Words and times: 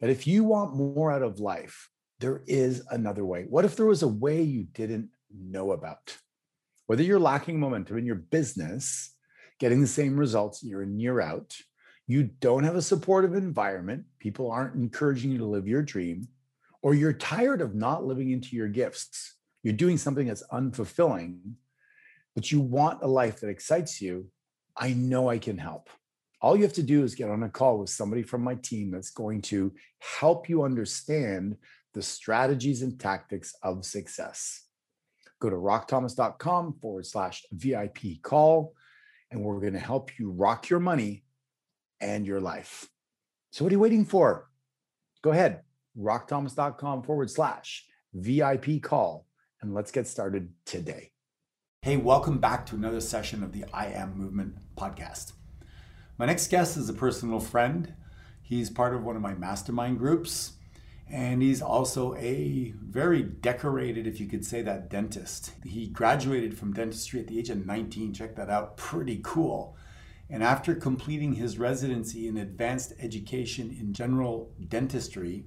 that 0.00 0.10
if 0.10 0.26
you 0.26 0.44
want 0.44 0.76
more 0.76 1.10
out 1.10 1.22
of 1.22 1.40
life, 1.40 1.90
there 2.20 2.42
is 2.46 2.82
another 2.90 3.24
way. 3.24 3.44
What 3.48 3.64
if 3.64 3.76
there 3.76 3.86
was 3.86 4.02
a 4.02 4.08
way 4.08 4.42
you 4.42 4.64
didn't 4.64 5.10
know 5.30 5.72
about? 5.72 6.16
Whether 6.86 7.02
you're 7.02 7.18
lacking 7.18 7.58
momentum 7.58 7.98
in 7.98 8.06
your 8.06 8.16
business, 8.16 9.14
getting 9.58 9.80
the 9.80 9.86
same 9.86 10.16
results 10.16 10.62
year 10.62 10.82
in, 10.82 10.98
year 10.98 11.20
out, 11.20 11.56
you 12.06 12.24
don't 12.24 12.64
have 12.64 12.76
a 12.76 12.82
supportive 12.82 13.34
environment, 13.34 14.04
people 14.20 14.50
aren't 14.50 14.76
encouraging 14.76 15.32
you 15.32 15.38
to 15.38 15.46
live 15.46 15.66
your 15.66 15.82
dream, 15.82 16.28
or 16.82 16.94
you're 16.94 17.12
tired 17.12 17.60
of 17.60 17.74
not 17.74 18.04
living 18.04 18.30
into 18.30 18.54
your 18.54 18.68
gifts, 18.68 19.34
you're 19.62 19.74
doing 19.74 19.98
something 19.98 20.26
that's 20.26 20.46
unfulfilling, 20.52 21.40
but 22.34 22.52
you 22.52 22.60
want 22.60 23.02
a 23.02 23.08
life 23.08 23.40
that 23.40 23.48
excites 23.48 24.00
you, 24.00 24.28
I 24.76 24.92
know 24.92 25.28
I 25.28 25.38
can 25.38 25.58
help. 25.58 25.90
All 26.40 26.56
you 26.56 26.62
have 26.64 26.72
to 26.74 26.82
do 26.82 27.02
is 27.02 27.14
get 27.14 27.30
on 27.30 27.42
a 27.44 27.48
call 27.48 27.78
with 27.78 27.88
somebody 27.88 28.22
from 28.22 28.42
my 28.42 28.56
team 28.56 28.90
that's 28.90 29.10
going 29.10 29.40
to 29.42 29.72
help 29.98 30.48
you 30.48 30.64
understand 30.64 31.56
the 31.94 32.02
strategies 32.02 32.82
and 32.82 33.00
tactics 33.00 33.54
of 33.62 33.86
success. 33.86 34.64
Go 35.40 35.48
to 35.48 35.56
rockthomas.com 35.56 36.74
forward 36.80 37.06
slash 37.06 37.42
VIP 37.52 38.22
call, 38.22 38.74
and 39.30 39.42
we're 39.42 39.60
going 39.60 39.72
to 39.72 39.78
help 39.78 40.18
you 40.18 40.30
rock 40.30 40.68
your 40.68 40.80
money 40.80 41.24
and 42.00 42.26
your 42.26 42.40
life. 42.40 42.86
So, 43.50 43.64
what 43.64 43.72
are 43.72 43.74
you 43.74 43.80
waiting 43.80 44.04
for? 44.04 44.50
Go 45.22 45.30
ahead, 45.30 45.62
rockthomas.com 45.98 47.02
forward 47.02 47.30
slash 47.30 47.86
VIP 48.12 48.82
call, 48.82 49.26
and 49.62 49.72
let's 49.72 49.90
get 49.90 50.06
started 50.06 50.50
today. 50.66 51.12
Hey, 51.80 51.96
welcome 51.96 52.38
back 52.38 52.66
to 52.66 52.74
another 52.74 53.00
session 53.00 53.42
of 53.42 53.52
the 53.52 53.64
I 53.72 53.86
Am 53.86 54.18
Movement 54.18 54.56
podcast. 54.76 55.32
My 56.18 56.24
next 56.24 56.48
guest 56.48 56.78
is 56.78 56.88
a 56.88 56.94
personal 56.94 57.40
friend. 57.40 57.92
He's 58.40 58.70
part 58.70 58.94
of 58.94 59.04
one 59.04 59.16
of 59.16 59.22
my 59.22 59.34
mastermind 59.34 59.98
groups. 59.98 60.52
And 61.08 61.42
he's 61.42 61.60
also 61.60 62.14
a 62.16 62.72
very 62.80 63.22
decorated, 63.22 64.06
if 64.06 64.18
you 64.18 64.26
could 64.26 64.44
say 64.44 64.62
that, 64.62 64.88
dentist. 64.88 65.52
He 65.62 65.88
graduated 65.88 66.58
from 66.58 66.72
dentistry 66.72 67.20
at 67.20 67.26
the 67.26 67.38
age 67.38 67.50
of 67.50 67.66
19. 67.66 68.14
Check 68.14 68.34
that 68.36 68.48
out. 68.48 68.76
Pretty 68.78 69.20
cool. 69.22 69.76
And 70.30 70.42
after 70.42 70.74
completing 70.74 71.34
his 71.34 71.58
residency 71.58 72.26
in 72.26 72.38
advanced 72.38 72.94
education 72.98 73.76
in 73.78 73.92
general 73.92 74.52
dentistry, 74.68 75.44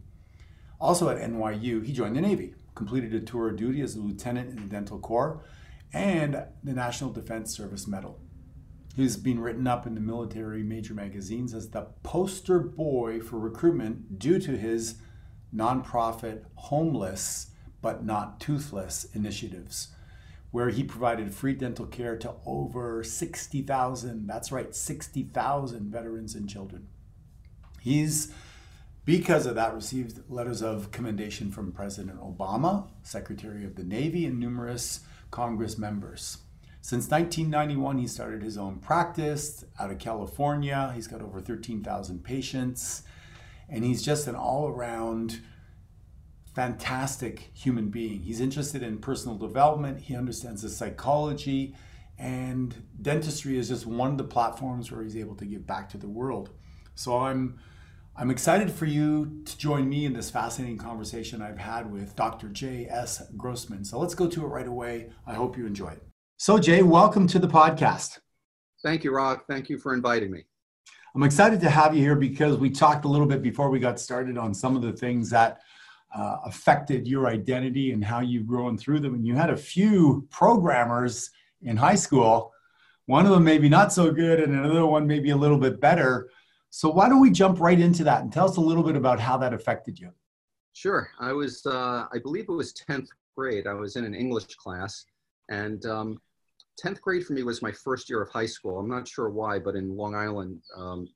also 0.79 1.09
at 1.09 1.17
NYU, 1.17 1.83
he 1.83 1.91
joined 1.91 2.15
the 2.15 2.21
Navy, 2.21 2.53
completed 2.75 3.13
a 3.13 3.19
tour 3.19 3.49
of 3.49 3.57
duty 3.57 3.81
as 3.81 3.95
a 3.95 3.99
lieutenant 3.99 4.51
in 4.51 4.55
the 4.57 4.69
Dental 4.69 4.99
Corps 4.99 5.41
and 5.91 6.45
the 6.63 6.73
National 6.73 7.09
Defense 7.09 7.51
Service 7.51 7.87
Medal. 7.87 8.19
He's 8.95 9.17
been 9.17 9.39
written 9.39 9.67
up 9.67 9.87
in 9.87 9.95
the 9.95 10.01
military 10.01 10.63
major 10.63 10.93
magazines 10.93 11.53
as 11.53 11.69
the 11.69 11.87
poster 12.03 12.59
boy 12.59 13.21
for 13.21 13.39
recruitment 13.39 14.19
due 14.19 14.39
to 14.39 14.57
his 14.57 14.95
nonprofit 15.55 16.43
homeless 16.55 17.51
but 17.81 18.03
not 18.03 18.39
toothless 18.39 19.05
initiatives 19.13 19.89
where 20.51 20.69
he 20.69 20.83
provided 20.83 21.33
free 21.33 21.53
dental 21.53 21.85
care 21.85 22.17
to 22.17 22.33
over 22.45 23.03
60,000, 23.03 24.27
that's 24.27 24.51
right, 24.51 24.73
60,000 24.73 25.91
veterans 25.91 26.35
and 26.35 26.49
children. 26.49 26.87
He's, 27.79 28.33
because 29.05 29.45
of 29.45 29.55
that, 29.55 29.75
received 29.75 30.21
letters 30.29 30.61
of 30.63 30.91
commendation 30.91 31.51
from 31.51 31.71
President 31.71 32.19
Obama, 32.19 32.87
Secretary 33.03 33.63
of 33.63 33.75
the 33.75 33.83
Navy, 33.83 34.25
and 34.25 34.39
numerous 34.39 35.01
Congress 35.29 35.77
members. 35.77 36.39
Since 36.89 37.11
1991, 37.11 37.99
he 37.99 38.07
started 38.07 38.41
his 38.41 38.57
own 38.57 38.77
practice 38.79 39.63
out 39.79 39.91
of 39.91 39.99
California. 39.99 40.91
He's 40.95 41.05
got 41.05 41.21
over 41.21 41.39
13,000 41.39 42.23
patients 42.23 43.03
and 43.69 43.83
he's 43.83 44.01
just 44.01 44.25
an 44.25 44.33
all 44.33 44.67
around 44.67 45.39
fantastic 46.55 47.51
human 47.53 47.89
being. 47.89 48.21
He's 48.21 48.41
interested 48.41 48.81
in 48.81 48.97
personal 48.97 49.37
development, 49.37 49.99
he 49.99 50.15
understands 50.15 50.63
the 50.63 50.69
psychology, 50.69 51.75
and 52.17 52.75
dentistry 52.99 53.59
is 53.59 53.67
just 53.67 53.85
one 53.85 54.09
of 54.09 54.17
the 54.17 54.23
platforms 54.23 54.91
where 54.91 55.03
he's 55.03 55.15
able 55.15 55.35
to 55.35 55.45
give 55.45 55.67
back 55.67 55.89
to 55.89 55.99
the 55.99 56.09
world. 56.09 56.49
So 56.95 57.19
I'm 57.19 57.59
I'm 58.15 58.31
excited 58.31 58.71
for 58.71 58.85
you 58.85 59.43
to 59.45 59.57
join 59.59 59.87
me 59.87 60.05
in 60.05 60.13
this 60.13 60.31
fascinating 60.31 60.79
conversation 60.79 61.39
I've 61.39 61.59
had 61.59 61.91
with 61.91 62.15
Dr. 62.15 62.49
J.S. 62.49 63.21
Grossman. 63.37 63.85
So 63.85 63.99
let's 63.99 64.15
go 64.15 64.27
to 64.27 64.43
it 64.43 64.47
right 64.47 64.67
away. 64.67 65.11
I 65.27 65.35
hope 65.35 65.55
you 65.55 65.67
enjoy 65.67 65.89
it. 65.89 66.08
So, 66.41 66.57
Jay, 66.57 66.83
welcome 66.83 67.27
to 67.27 67.37
the 67.37 67.49
podcast. 67.49 68.19
Thank 68.81 69.03
you, 69.03 69.11
Rock. 69.13 69.43
Thank 69.49 69.69
you 69.69 69.77
for 69.77 69.93
inviting 69.93 70.31
me. 70.31 70.45
I'm 71.13 71.23
excited 71.23 71.59
to 71.59 71.69
have 71.69 71.93
you 71.93 72.01
here 72.01 72.15
because 72.15 72.57
we 72.57 72.69
talked 72.69 73.03
a 73.03 73.09
little 73.09 73.27
bit 73.27 73.41
before 73.41 73.69
we 73.69 73.77
got 73.77 73.99
started 73.99 74.37
on 74.37 74.53
some 74.53 74.73
of 74.77 74.81
the 74.81 74.93
things 74.93 75.29
that 75.31 75.59
uh, 76.15 76.37
affected 76.45 77.09
your 77.09 77.27
identity 77.27 77.91
and 77.91 78.01
how 78.01 78.21
you've 78.21 78.47
grown 78.47 78.77
through 78.77 79.01
them. 79.01 79.15
And 79.15 79.27
you 79.27 79.35
had 79.35 79.49
a 79.49 79.57
few 79.57 80.25
programmers 80.29 81.29
in 81.61 81.75
high 81.75 81.95
school, 81.95 82.53
one 83.07 83.25
of 83.25 83.33
them 83.33 83.43
maybe 83.43 83.67
not 83.67 83.91
so 83.91 84.09
good, 84.09 84.39
and 84.39 84.53
another 84.53 84.85
one 84.85 85.05
maybe 85.05 85.31
a 85.31 85.37
little 85.37 85.57
bit 85.57 85.81
better. 85.81 86.29
So, 86.69 86.89
why 86.89 87.09
don't 87.09 87.19
we 87.19 87.31
jump 87.31 87.59
right 87.59 87.77
into 87.77 88.05
that 88.05 88.21
and 88.21 88.31
tell 88.31 88.45
us 88.45 88.55
a 88.55 88.61
little 88.61 88.83
bit 88.83 88.95
about 88.95 89.19
how 89.19 89.35
that 89.39 89.53
affected 89.53 89.99
you? 89.99 90.11
Sure. 90.71 91.11
I 91.19 91.33
was, 91.33 91.65
uh, 91.65 92.05
I 92.13 92.19
believe 92.23 92.45
it 92.47 92.53
was 92.53 92.73
10th 92.89 93.09
grade. 93.35 93.67
I 93.67 93.73
was 93.73 93.97
in 93.97 94.05
an 94.05 94.15
English 94.15 94.55
class, 94.55 95.03
and 95.49 95.85
um, 95.85 96.17
10th 96.83 97.01
grade 97.01 97.25
for 97.25 97.33
me 97.33 97.43
was 97.43 97.61
my 97.61 97.71
first 97.71 98.09
year 98.09 98.21
of 98.21 98.29
high 98.29 98.45
school. 98.45 98.79
I'm 98.79 98.89
not 98.89 99.07
sure 99.07 99.29
why, 99.29 99.59
but 99.59 99.75
in 99.75 99.95
Long 99.95 100.15
Island, 100.15 100.61
um, 100.75 101.07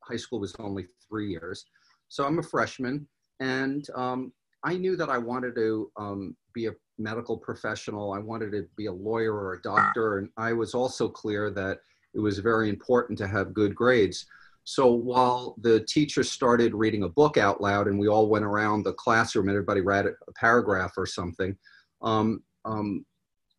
high 0.00 0.16
school 0.16 0.40
was 0.40 0.54
only 0.58 0.86
three 1.08 1.30
years. 1.30 1.64
So 2.08 2.24
I'm 2.24 2.38
a 2.38 2.42
freshman, 2.42 3.06
and 3.40 3.86
um, 3.94 4.32
I 4.64 4.76
knew 4.76 4.96
that 4.96 5.08
I 5.08 5.18
wanted 5.18 5.54
to 5.56 5.90
um, 5.96 6.36
be 6.52 6.66
a 6.66 6.72
medical 6.98 7.36
professional. 7.36 8.12
I 8.12 8.18
wanted 8.18 8.52
to 8.52 8.66
be 8.76 8.86
a 8.86 8.92
lawyer 8.92 9.34
or 9.34 9.54
a 9.54 9.62
doctor, 9.62 10.18
and 10.18 10.28
I 10.36 10.52
was 10.52 10.74
also 10.74 11.08
clear 11.08 11.50
that 11.50 11.78
it 12.14 12.20
was 12.20 12.38
very 12.38 12.68
important 12.68 13.18
to 13.18 13.26
have 13.26 13.54
good 13.54 13.74
grades. 13.74 14.26
So 14.64 14.92
while 14.92 15.56
the 15.60 15.80
teacher 15.80 16.22
started 16.22 16.74
reading 16.74 17.02
a 17.02 17.08
book 17.08 17.36
out 17.36 17.60
loud 17.60 17.88
and 17.88 17.98
we 17.98 18.08
all 18.08 18.28
went 18.28 18.44
around 18.44 18.84
the 18.84 18.92
classroom 18.92 19.48
and 19.48 19.56
everybody 19.56 19.80
read 19.80 20.06
a 20.06 20.32
paragraph 20.36 20.92
or 20.96 21.06
something, 21.06 21.56
um, 22.00 22.42
um, 22.64 23.04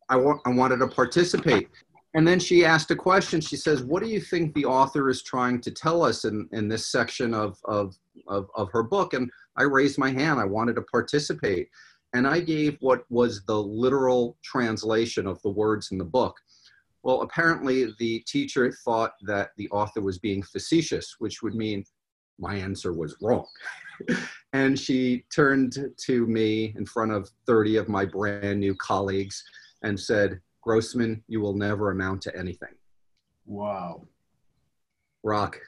I, 0.08 0.16
wa- 0.16 0.38
I 0.44 0.50
wanted 0.50 0.78
to 0.78 0.88
participate. 0.88 1.68
And 2.14 2.26
then 2.26 2.38
she 2.38 2.64
asked 2.64 2.90
a 2.92 2.96
question. 2.96 3.40
She 3.40 3.56
says, 3.56 3.82
What 3.82 4.02
do 4.02 4.08
you 4.08 4.20
think 4.20 4.54
the 4.54 4.64
author 4.64 5.10
is 5.10 5.22
trying 5.22 5.60
to 5.62 5.70
tell 5.70 6.04
us 6.04 6.24
in, 6.24 6.48
in 6.52 6.68
this 6.68 6.90
section 6.90 7.34
of, 7.34 7.58
of, 7.64 7.96
of, 8.28 8.48
of 8.54 8.70
her 8.72 8.84
book? 8.84 9.14
And 9.14 9.30
I 9.56 9.64
raised 9.64 9.98
my 9.98 10.10
hand. 10.10 10.38
I 10.38 10.44
wanted 10.44 10.76
to 10.76 10.82
participate. 10.82 11.68
And 12.14 12.26
I 12.26 12.38
gave 12.38 12.76
what 12.80 13.04
was 13.10 13.44
the 13.46 13.60
literal 13.60 14.36
translation 14.44 15.26
of 15.26 15.42
the 15.42 15.50
words 15.50 15.90
in 15.90 15.98
the 15.98 16.04
book. 16.04 16.36
Well, 17.02 17.22
apparently 17.22 17.92
the 17.98 18.20
teacher 18.20 18.72
thought 18.84 19.14
that 19.22 19.50
the 19.56 19.68
author 19.70 20.00
was 20.00 20.18
being 20.18 20.42
facetious, 20.42 21.16
which 21.18 21.42
would 21.42 21.54
mean 21.54 21.84
my 22.38 22.54
answer 22.54 22.92
was 22.92 23.16
wrong. 23.20 23.46
and 24.52 24.78
she 24.78 25.24
turned 25.34 25.76
to 26.06 26.26
me 26.26 26.74
in 26.76 26.86
front 26.86 27.12
of 27.12 27.28
30 27.46 27.76
of 27.76 27.88
my 27.88 28.04
brand 28.04 28.60
new 28.60 28.74
colleagues 28.76 29.42
and 29.84 29.98
said, 29.98 30.40
Grossman, 30.62 31.22
you 31.28 31.40
will 31.40 31.54
never 31.54 31.90
amount 31.90 32.22
to 32.22 32.36
anything. 32.36 32.74
Wow. 33.46 34.08
Rock, 35.22 35.60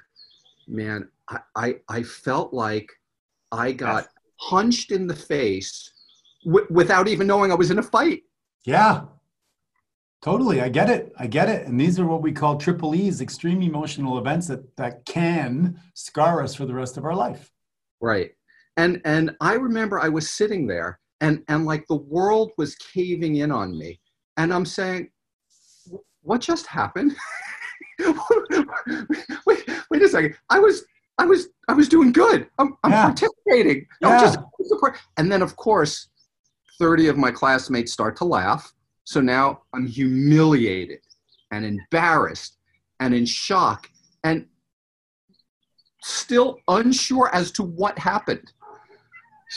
man, 0.67 1.09
I, 1.29 1.39
I, 1.55 1.75
I 1.89 2.03
felt 2.03 2.53
like 2.53 2.91
I 3.53 3.73
got 3.73 4.09
punched 4.41 4.91
in 4.91 5.07
the 5.07 5.15
face 5.15 5.93
w- 6.45 6.67
without 6.71 7.09
even 7.09 7.27
knowing 7.27 7.53
I 7.53 7.55
was 7.57 7.71
in 7.71 7.79
a 7.79 7.83
fight. 7.83 8.23
Yeah, 8.65 9.03
totally. 10.23 10.61
I 10.61 10.69
get 10.69 10.91
it. 10.91 11.13
I 11.19 11.27
get 11.27 11.49
it. 11.49 11.67
And 11.67 11.81
these 11.81 12.01
are 12.01 12.07
what 12.07 12.23
we 12.23 12.33
call 12.33 12.57
triple 12.57 12.95
E's, 12.95 13.21
extreme 13.21 13.63
emotional 13.63 14.19
events 14.19 14.49
that, 14.49 14.77
that 14.77 15.05
can 15.05 15.79
scar 15.95 16.43
us 16.43 16.55
for 16.55 16.67
the 16.67 16.75
rest 16.75 16.97
of 16.97 17.05
our 17.05 17.15
life. 17.15 17.53
Right. 18.01 18.33
And, 18.77 19.01
and 19.05 19.37
I 19.41 19.55
remember 19.55 20.01
I 20.01 20.09
was 20.09 20.29
sitting 20.29 20.67
there 20.67 21.01
and, 21.21 21.43
and 21.49 21.65
like 21.65 21.87
the 21.87 21.97
world 21.97 22.53
was 22.59 22.75
caving 22.77 23.37
in 23.37 23.51
on 23.51 23.79
me 23.79 24.01
and 24.37 24.53
I'm 24.53 24.67
saying, 24.67 25.11
what 26.23 26.41
just 26.41 26.67
happened? 26.67 27.15
wait, 29.47 29.69
wait 29.91 30.03
a 30.03 30.09
second. 30.09 30.37
I 30.51 30.59
was 30.59 30.85
I 31.19 31.25
was 31.25 31.49
I 31.69 31.73
was 31.73 31.89
doing 31.89 32.13
good. 32.13 32.49
I'm, 32.59 32.77
I'm 32.85 32.91
Yeah. 32.93 33.03
participating. 33.05 33.87
I'm 34.05 34.13
Yeah. 34.13 34.21
just 34.21 34.39
and 35.17 35.31
then 35.33 35.43
of 35.43 35.57
course, 35.57 36.09
30 36.79 37.09
of 37.09 37.17
my 37.17 37.31
classmates 37.31 37.93
start 37.93 38.17
to 38.17 38.25
laugh. 38.25 38.73
So 39.05 39.21
now 39.21 39.63
I'm 39.73 39.87
humiliated 39.87 40.99
and 41.53 41.65
embarrassed 41.65 42.59
and 43.01 43.15
in 43.15 43.25
shock 43.25 43.89
and 44.25 44.47
still 46.03 46.59
unsure 46.69 47.31
as 47.33 47.51
to 47.53 47.63
what 47.63 47.99
happened. 47.99 48.53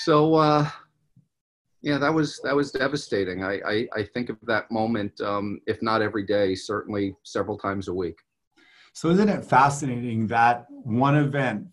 So 0.04 0.36
uh, 0.36 0.70
yeah, 1.82 1.98
that 1.98 2.14
was 2.14 2.40
that 2.44 2.56
was 2.56 2.72
devastating. 2.72 3.44
I, 3.44 3.60
I, 3.66 3.88
I 3.96 4.04
think 4.04 4.30
of 4.30 4.38
that 4.44 4.70
moment, 4.70 5.20
um, 5.22 5.60
if 5.68 5.82
not 5.82 6.02
every 6.02 6.26
day, 6.26 6.56
certainly 6.56 7.16
several 7.24 7.58
times 7.58 7.88
a 7.88 7.94
week. 7.94 8.20
So 8.94 9.10
isn't 9.10 9.30
it 9.30 9.46
fascinating 9.46 10.28
that 10.28 10.66
one 10.70 11.16
event 11.16 11.68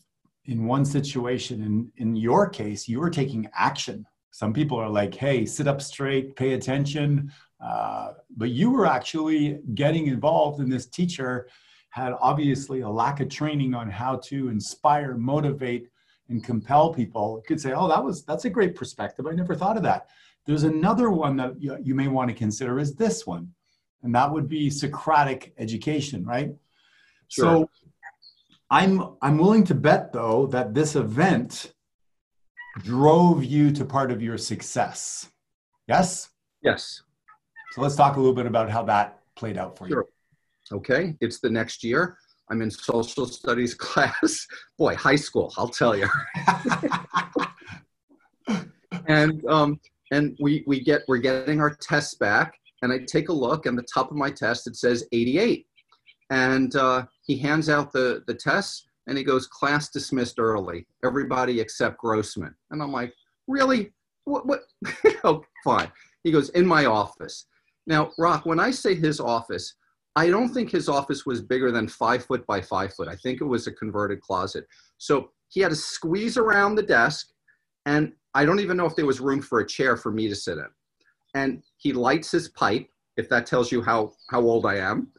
in 0.45 0.65
one 0.67 0.85
situation, 0.85 1.63
in, 1.63 1.91
in 1.97 2.17
your 2.17 2.49
case, 2.49 2.89
you 2.89 3.01
were 3.01 3.11
taking 3.11 3.49
action. 3.55 4.07
Some 4.31 4.53
people 4.53 4.79
are 4.79 4.89
like, 4.89 5.15
hey, 5.15 5.45
sit 5.45 5.67
up 5.67 5.81
straight, 5.81 6.37
pay 6.37 6.53
attention. 6.53 7.33
Uh, 7.61 8.13
but 8.37 8.51
you 8.51 8.71
were 8.71 8.87
actually 8.87 9.59
getting 9.75 10.07
involved, 10.07 10.61
and 10.61 10.71
this 10.71 10.87
teacher 10.87 11.49
had 11.91 12.13
obviously 12.21 12.83
a 12.83 12.89
lack 12.89 13.21
of 13.21 13.29
training 13.31 13.75
on 13.75 13.91
how 13.91 14.17
to 14.17 14.49
inspire, 14.51 15.17
motivate, 15.17 15.89
and 16.29 16.43
compel 16.43 16.93
people. 16.93 17.43
Could 17.47 17.61
say, 17.61 17.73
oh, 17.73 17.89
that 17.89 18.03
was 18.03 18.25
that's 18.25 18.45
a 18.45 18.51
great 18.51 18.75
perspective. 18.75 19.27
I 19.27 19.33
never 19.33 19.55
thought 19.55 19.77
of 19.77 19.83
that. 19.85 20.09
There's 20.45 20.63
another 20.63 21.11
one 21.11 21.37
that 21.37 21.61
you, 21.61 21.77
you 21.83 21.95
may 21.95 22.09
want 22.09 22.29
to 22.29 22.35
consider 22.35 22.79
is 22.79 22.95
this 22.95 23.27
one, 23.27 23.53
and 24.03 24.15
that 24.15 24.31
would 24.33 24.49
be 24.49 24.71
Socratic 24.71 25.55
education, 25.59 26.25
right? 26.25 26.55
Sure. 27.29 27.45
So 27.45 27.71
I'm 28.71 29.17
I'm 29.23 29.39
willing 29.39 29.65
to 29.65 29.75
bet 29.75 30.13
though 30.13 30.47
that 30.49 30.75
this 30.75 30.97
event 30.97 31.73
drove 32.79 33.45
you 33.45 33.73
to 33.73 33.85
part 33.85 34.11
of 34.11 34.23
your 34.23 34.39
success. 34.39 35.31
Yes? 35.89 36.31
Yes. 36.63 37.03
So 37.73 37.81
let's 37.81 37.97
talk 37.97 38.17
a 38.17 38.19
little 38.19 38.35
bit 38.35 38.47
about 38.47 38.71
how 38.71 38.83
that 38.85 39.21
played 39.37 39.57
out 39.57 39.77
for 39.77 39.89
Sure. 39.89 40.07
Okay. 40.73 41.17
It's 41.21 41.41
the 41.41 41.51
next 41.51 41.85
year. 41.85 42.19
I'm 42.51 42.63
in 42.63 42.71
social 42.71 43.27
studies 43.27 43.75
class. 43.87 44.47
Boy, 44.79 44.95
high 44.95 45.17
school, 45.17 45.53
I'll 45.57 45.69
tell 45.69 45.97
you. 45.97 46.09
and 49.07 49.45
um, 49.47 49.81
and 50.13 50.37
we 50.41 50.65
we 50.67 50.81
get 50.81 51.03
we're 51.09 51.19
getting 51.19 51.61
our 51.61 51.75
tests 51.75 52.15
back, 52.15 52.55
and 52.83 52.93
I 52.93 52.99
take 52.99 53.29
a 53.29 53.33
look, 53.33 53.67
and 53.67 53.77
the 53.77 53.87
top 53.93 54.11
of 54.11 54.17
my 54.17 54.31
test 54.31 54.67
it 54.67 54.77
says 54.77 55.07
88, 55.13 55.67
and 56.31 56.75
uh, 56.77 57.05
he 57.27 57.37
hands 57.37 57.69
out 57.69 57.93
the 57.93 58.23
the 58.27 58.35
tests, 58.35 58.87
and 59.07 59.19
he 59.19 59.25
goes, 59.25 59.47
"Class 59.47 59.89
dismissed 59.89 60.39
early. 60.39 60.87
Everybody 61.05 61.61
except 61.61 61.99
Grossman." 61.99 62.55
And 62.71 62.83
I'm 62.83 62.93
like, 62.93 63.13
"Really? 63.49 63.93
What? 64.25 64.47
What? 64.47 64.63
oh, 65.25 65.43
fine." 65.65 65.91
He 66.23 66.31
goes, 66.31 66.51
"In 66.51 66.67
my 66.67 66.87
office." 66.87 67.47
Now, 67.89 68.11
Rock, 68.19 68.47
when 68.47 68.59
I 68.59 68.73
say 68.73 68.95
his 68.95 69.21
office, 69.21 69.75
I 70.17 70.31
don't 70.31 70.49
think 70.49 70.71
his 70.71 70.89
office 70.89 71.27
was 71.27 71.43
bigger 71.43 71.71
than 71.71 71.87
five 71.87 72.25
foot 72.25 72.47
by 72.47 72.63
five 72.63 72.95
foot. 72.95 73.07
I 73.07 73.17
think 73.17 73.43
it 73.43 73.45
was 73.45 73.67
a 73.67 73.73
converted 73.73 74.23
closet. 74.23 74.67
So 74.97 75.31
he 75.49 75.61
had 75.61 75.69
to 75.69 75.77
squeeze 75.77 76.39
around 76.39 76.75
the 76.75 76.83
desk, 76.83 77.29
and 77.85 78.13
I 78.35 78.47
don't 78.47 78.61
even 78.61 78.79
know 78.79 78.87
if 78.87 78.97
there 78.97 79.07
was 79.07 79.21
room 79.21 79.43
for 79.43 79.61
a 79.61 79.67
chair 79.67 79.97
for 79.97 80.11
me 80.11 80.27
to 80.29 80.35
sit 80.35 80.57
in. 80.57 80.69
And 81.35 81.63
he 81.77 81.93
lights 81.93 82.31
his 82.31 82.49
pipe, 82.49 82.89
if 83.19 83.29
that 83.29 83.45
tells 83.45 83.71
you 83.71 83.83
how, 83.83 84.13
how 84.31 84.41
old 84.41 84.65
I 84.65 84.77
am. 84.77 85.13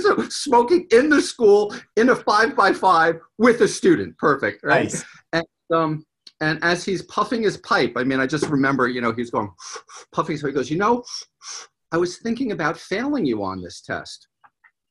so 0.00 0.28
smoking 0.30 0.86
in 0.92 1.10
the 1.10 1.20
school 1.20 1.74
in 1.96 2.08
a 2.08 2.16
five 2.16 2.56
by 2.56 2.72
five 2.72 3.20
with 3.36 3.60
a 3.60 3.68
student. 3.68 4.16
Perfect, 4.16 4.64
right? 4.64 4.84
Nice. 4.84 5.04
And, 5.34 5.44
um, 5.72 6.06
and 6.40 6.58
as 6.62 6.84
he's 6.84 7.02
puffing 7.02 7.42
his 7.42 7.58
pipe, 7.58 7.92
I 7.96 8.04
mean, 8.04 8.18
I 8.18 8.26
just 8.26 8.48
remember, 8.48 8.88
you 8.88 9.00
know, 9.00 9.12
he's 9.12 9.30
going 9.30 9.50
puffing. 10.12 10.36
So 10.38 10.46
he 10.46 10.52
goes, 10.52 10.70
you 10.70 10.78
know, 10.78 11.04
I 11.92 11.98
was 11.98 12.16
thinking 12.16 12.52
about 12.52 12.78
failing 12.78 13.26
you 13.26 13.44
on 13.44 13.60
this 13.60 13.82
test. 13.82 14.28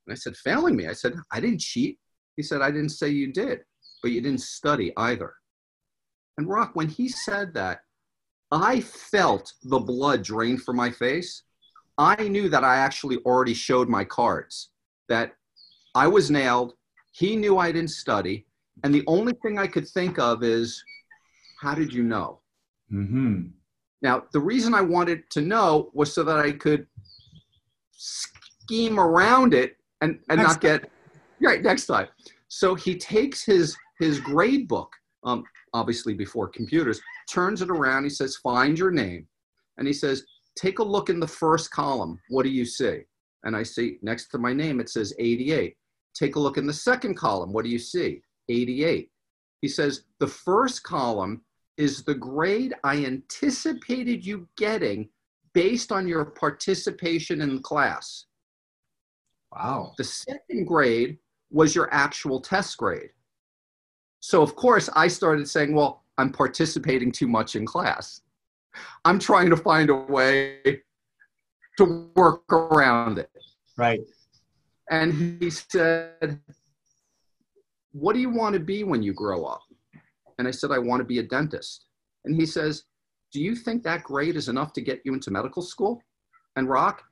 And 0.05 0.13
I 0.13 0.15
said, 0.15 0.37
failing 0.37 0.75
me? 0.75 0.87
I 0.87 0.93
said, 0.93 1.15
I 1.31 1.39
didn't 1.39 1.59
cheat. 1.59 1.97
He 2.37 2.43
said, 2.43 2.61
I 2.61 2.69
didn't 2.71 2.89
say 2.89 3.09
you 3.09 3.33
did, 3.33 3.59
but 4.01 4.11
you 4.11 4.21
didn't 4.21 4.41
study 4.41 4.93
either. 4.97 5.33
And 6.37 6.47
Rock, 6.47 6.71
when 6.75 6.87
he 6.87 7.09
said 7.09 7.53
that, 7.55 7.81
I 8.51 8.81
felt 8.81 9.53
the 9.63 9.79
blood 9.79 10.23
drain 10.23 10.57
from 10.57 10.75
my 10.75 10.91
face. 10.91 11.43
I 11.97 12.15
knew 12.15 12.49
that 12.49 12.63
I 12.63 12.77
actually 12.77 13.17
already 13.25 13.53
showed 13.53 13.89
my 13.89 14.03
cards, 14.03 14.69
that 15.09 15.33
I 15.95 16.07
was 16.07 16.31
nailed. 16.31 16.73
He 17.11 17.35
knew 17.35 17.57
I 17.57 17.71
didn't 17.71 17.91
study. 17.91 18.45
And 18.83 18.93
the 18.93 19.03
only 19.07 19.33
thing 19.41 19.57
I 19.59 19.67
could 19.67 19.87
think 19.87 20.19
of 20.19 20.43
is, 20.43 20.83
how 21.59 21.75
did 21.75 21.93
you 21.93 22.03
know? 22.03 22.39
Mm-hmm. 22.91 23.47
Now, 24.01 24.23
the 24.33 24.39
reason 24.39 24.73
I 24.73 24.81
wanted 24.81 25.29
to 25.31 25.41
know 25.41 25.91
was 25.93 26.13
so 26.13 26.23
that 26.23 26.37
I 26.37 26.51
could 26.51 26.87
scheme 28.01 28.99
around 28.99 29.53
it 29.53 29.77
and, 30.01 30.19
and 30.29 30.39
Next 30.39 30.53
not 30.53 30.61
get 30.61 30.89
right 31.39 31.61
next 31.61 31.83
slide 31.83 32.09
So 32.47 32.73
he 32.73 32.97
takes 32.97 33.45
his 33.45 33.77
his 33.99 34.19
grade 34.19 34.67
book, 34.67 34.91
um, 35.23 35.43
obviously 35.75 36.15
before 36.15 36.47
computers, 36.47 36.99
turns 37.29 37.61
it 37.61 37.69
around. 37.69 38.03
He 38.03 38.09
says, 38.09 38.37
"Find 38.37 38.77
your 38.77 38.89
name," 38.89 39.27
and 39.77 39.85
he 39.85 39.93
says, 39.93 40.25
"Take 40.55 40.79
a 40.79 40.83
look 40.83 41.09
in 41.09 41.19
the 41.19 41.27
first 41.27 41.69
column. 41.69 42.19
What 42.29 42.43
do 42.43 42.49
you 42.49 42.65
see?" 42.65 43.01
And 43.43 43.55
I 43.55 43.61
see 43.61 43.99
next 44.01 44.29
to 44.29 44.39
my 44.39 44.53
name 44.53 44.79
it 44.79 44.89
says 44.89 45.13
88. 45.19 45.75
Take 46.15 46.35
a 46.35 46.39
look 46.39 46.57
in 46.57 46.65
the 46.65 46.73
second 46.73 47.15
column. 47.15 47.53
What 47.53 47.65
do 47.65 47.69
you 47.69 47.79
see? 47.79 48.21
88. 48.49 49.11
He 49.61 49.67
says, 49.67 50.05
"The 50.19 50.27
first 50.27 50.81
column 50.81 51.43
is 51.77 52.03
the 52.03 52.15
grade 52.15 52.73
I 52.83 53.05
anticipated 53.05 54.25
you 54.25 54.47
getting 54.57 55.09
based 55.53 55.91
on 55.91 56.07
your 56.07 56.25
participation 56.25 57.41
in 57.41 57.61
class. 57.61 58.25
Wow. 59.51 59.93
The 59.97 60.03
second 60.03 60.65
grade 60.65 61.17
was 61.51 61.75
your 61.75 61.93
actual 61.93 62.39
test 62.39 62.77
grade. 62.77 63.09
So, 64.21 64.41
of 64.41 64.55
course, 64.55 64.89
I 64.95 65.07
started 65.07 65.49
saying, 65.49 65.73
well, 65.73 66.03
I'm 66.17 66.31
participating 66.31 67.11
too 67.11 67.27
much 67.27 67.55
in 67.55 67.65
class. 67.65 68.21
I'm 69.03 69.19
trying 69.19 69.49
to 69.49 69.57
find 69.57 69.89
a 69.89 69.95
way 69.95 70.81
to 71.77 72.11
work 72.15 72.51
around 72.51 73.17
it. 73.17 73.31
Right. 73.77 74.01
And 74.89 75.41
he 75.41 75.49
said, 75.49 76.39
What 77.91 78.13
do 78.13 78.19
you 78.19 78.29
want 78.29 78.53
to 78.53 78.59
be 78.59 78.83
when 78.83 79.01
you 79.01 79.13
grow 79.13 79.45
up? 79.45 79.63
And 80.37 80.47
I 80.47 80.51
said, 80.51 80.71
I 80.71 80.79
want 80.79 80.99
to 80.99 81.05
be 81.05 81.19
a 81.19 81.23
dentist. 81.23 81.85
And 82.25 82.35
he 82.35 82.45
says, 82.45 82.83
Do 83.31 83.41
you 83.41 83.55
think 83.55 83.83
that 83.83 84.03
grade 84.03 84.35
is 84.35 84.49
enough 84.49 84.73
to 84.73 84.81
get 84.81 85.01
you 85.05 85.13
into 85.13 85.31
medical 85.31 85.61
school? 85.61 86.03
And 86.57 86.67
Rock, 86.67 87.03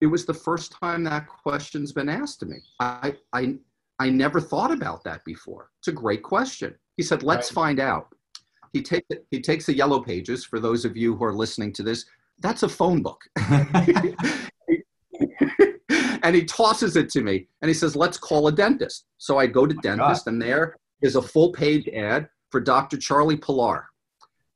it 0.00 0.06
was 0.06 0.26
the 0.26 0.34
first 0.34 0.72
time 0.72 1.04
that 1.04 1.28
question's 1.28 1.92
been 1.92 2.08
asked 2.08 2.40
to 2.40 2.46
me. 2.46 2.56
I, 2.80 3.14
I, 3.32 3.54
I 4.00 4.10
never 4.10 4.40
thought 4.40 4.72
about 4.72 5.04
that 5.04 5.24
before. 5.24 5.70
It's 5.78 5.88
a 5.88 5.92
great 5.92 6.22
question. 6.22 6.74
He 6.96 7.02
said, 7.02 7.22
Let's 7.22 7.50
Right. 7.50 7.54
find 7.54 7.80
out. 7.80 8.08
He, 8.72 8.82
take, 8.82 9.04
he 9.30 9.40
takes 9.40 9.66
the 9.66 9.74
yellow 9.74 10.00
pages, 10.00 10.44
for 10.44 10.60
those 10.60 10.84
of 10.84 10.96
you 10.96 11.16
who 11.16 11.24
are 11.24 11.34
listening 11.34 11.72
to 11.74 11.82
this, 11.82 12.04
that's 12.38 12.62
a 12.62 12.68
phone 12.68 13.02
book. 13.02 13.20
and 16.22 16.36
he 16.36 16.44
tosses 16.44 16.96
it 16.96 17.08
to 17.10 17.22
me 17.22 17.48
and 17.62 17.68
he 17.68 17.74
says, 17.74 17.94
Let's 17.94 18.18
call 18.18 18.48
a 18.48 18.52
dentist. 18.52 19.06
So 19.18 19.38
I 19.38 19.46
go 19.46 19.66
to 19.66 19.74
oh 19.76 19.80
dentist, 19.82 20.26
and 20.26 20.40
there 20.42 20.76
is 21.02 21.16
a 21.16 21.22
full 21.22 21.52
page 21.52 21.88
ad 21.88 22.28
for 22.50 22.60
Dr. 22.60 22.96
Charlie 22.96 23.36
Pilar. 23.36 23.89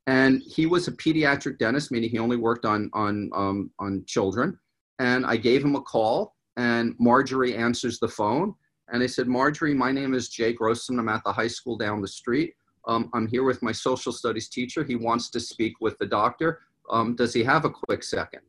And 0.07 0.43
he 0.43 0.67
was 0.67 0.87
a 0.87 0.93
pediatric 0.93 1.59
dentist, 1.59 1.91
meaning 1.91 2.11
he 2.11 2.19
only 2.19 2.37
worked 2.37 2.65
on, 2.65 2.91
on, 2.93 3.31
um, 3.35 3.71
on 3.79 4.05
children. 4.07 4.59
And 4.99 5.25
I 5.25 5.37
gave 5.37 5.65
him 5.65 5.77
a 5.77 5.81
call, 5.81 6.35
and 6.57 6.95
Marjorie 6.99 7.57
answers 7.57 7.99
the 7.99 8.09
phone. 8.09 8.55
And 8.93 9.03
I 9.03 9.07
said, 9.07 9.29
Marjorie, 9.29 9.75
my 9.75 9.91
name 9.91 10.13
is 10.15 10.29
Jay 10.29 10.53
Grossman. 10.53 10.99
I'm 10.99 11.09
at 11.09 11.25
the 11.25 11.33
high 11.33 11.49
school 11.49 11.77
down 11.77 12.03
the 12.03 12.09
street. 12.09 12.55
Um, 12.87 13.09
I'm 13.15 13.27
here 13.27 13.45
with 13.45 13.63
my 13.63 13.73
social 13.73 14.13
studies 14.13 14.49
teacher. 14.49 14.85
He 14.85 14.95
wants 14.95 15.31
to 15.31 15.41
speak 15.41 15.73
with 15.81 15.97
the 15.99 16.07
doctor. 16.07 16.61
Um, 16.91 17.17
does 17.17 17.33
he 17.33 17.43
have 17.43 17.65
a 17.65 17.71
quick 17.71 18.03
second? 18.03 18.43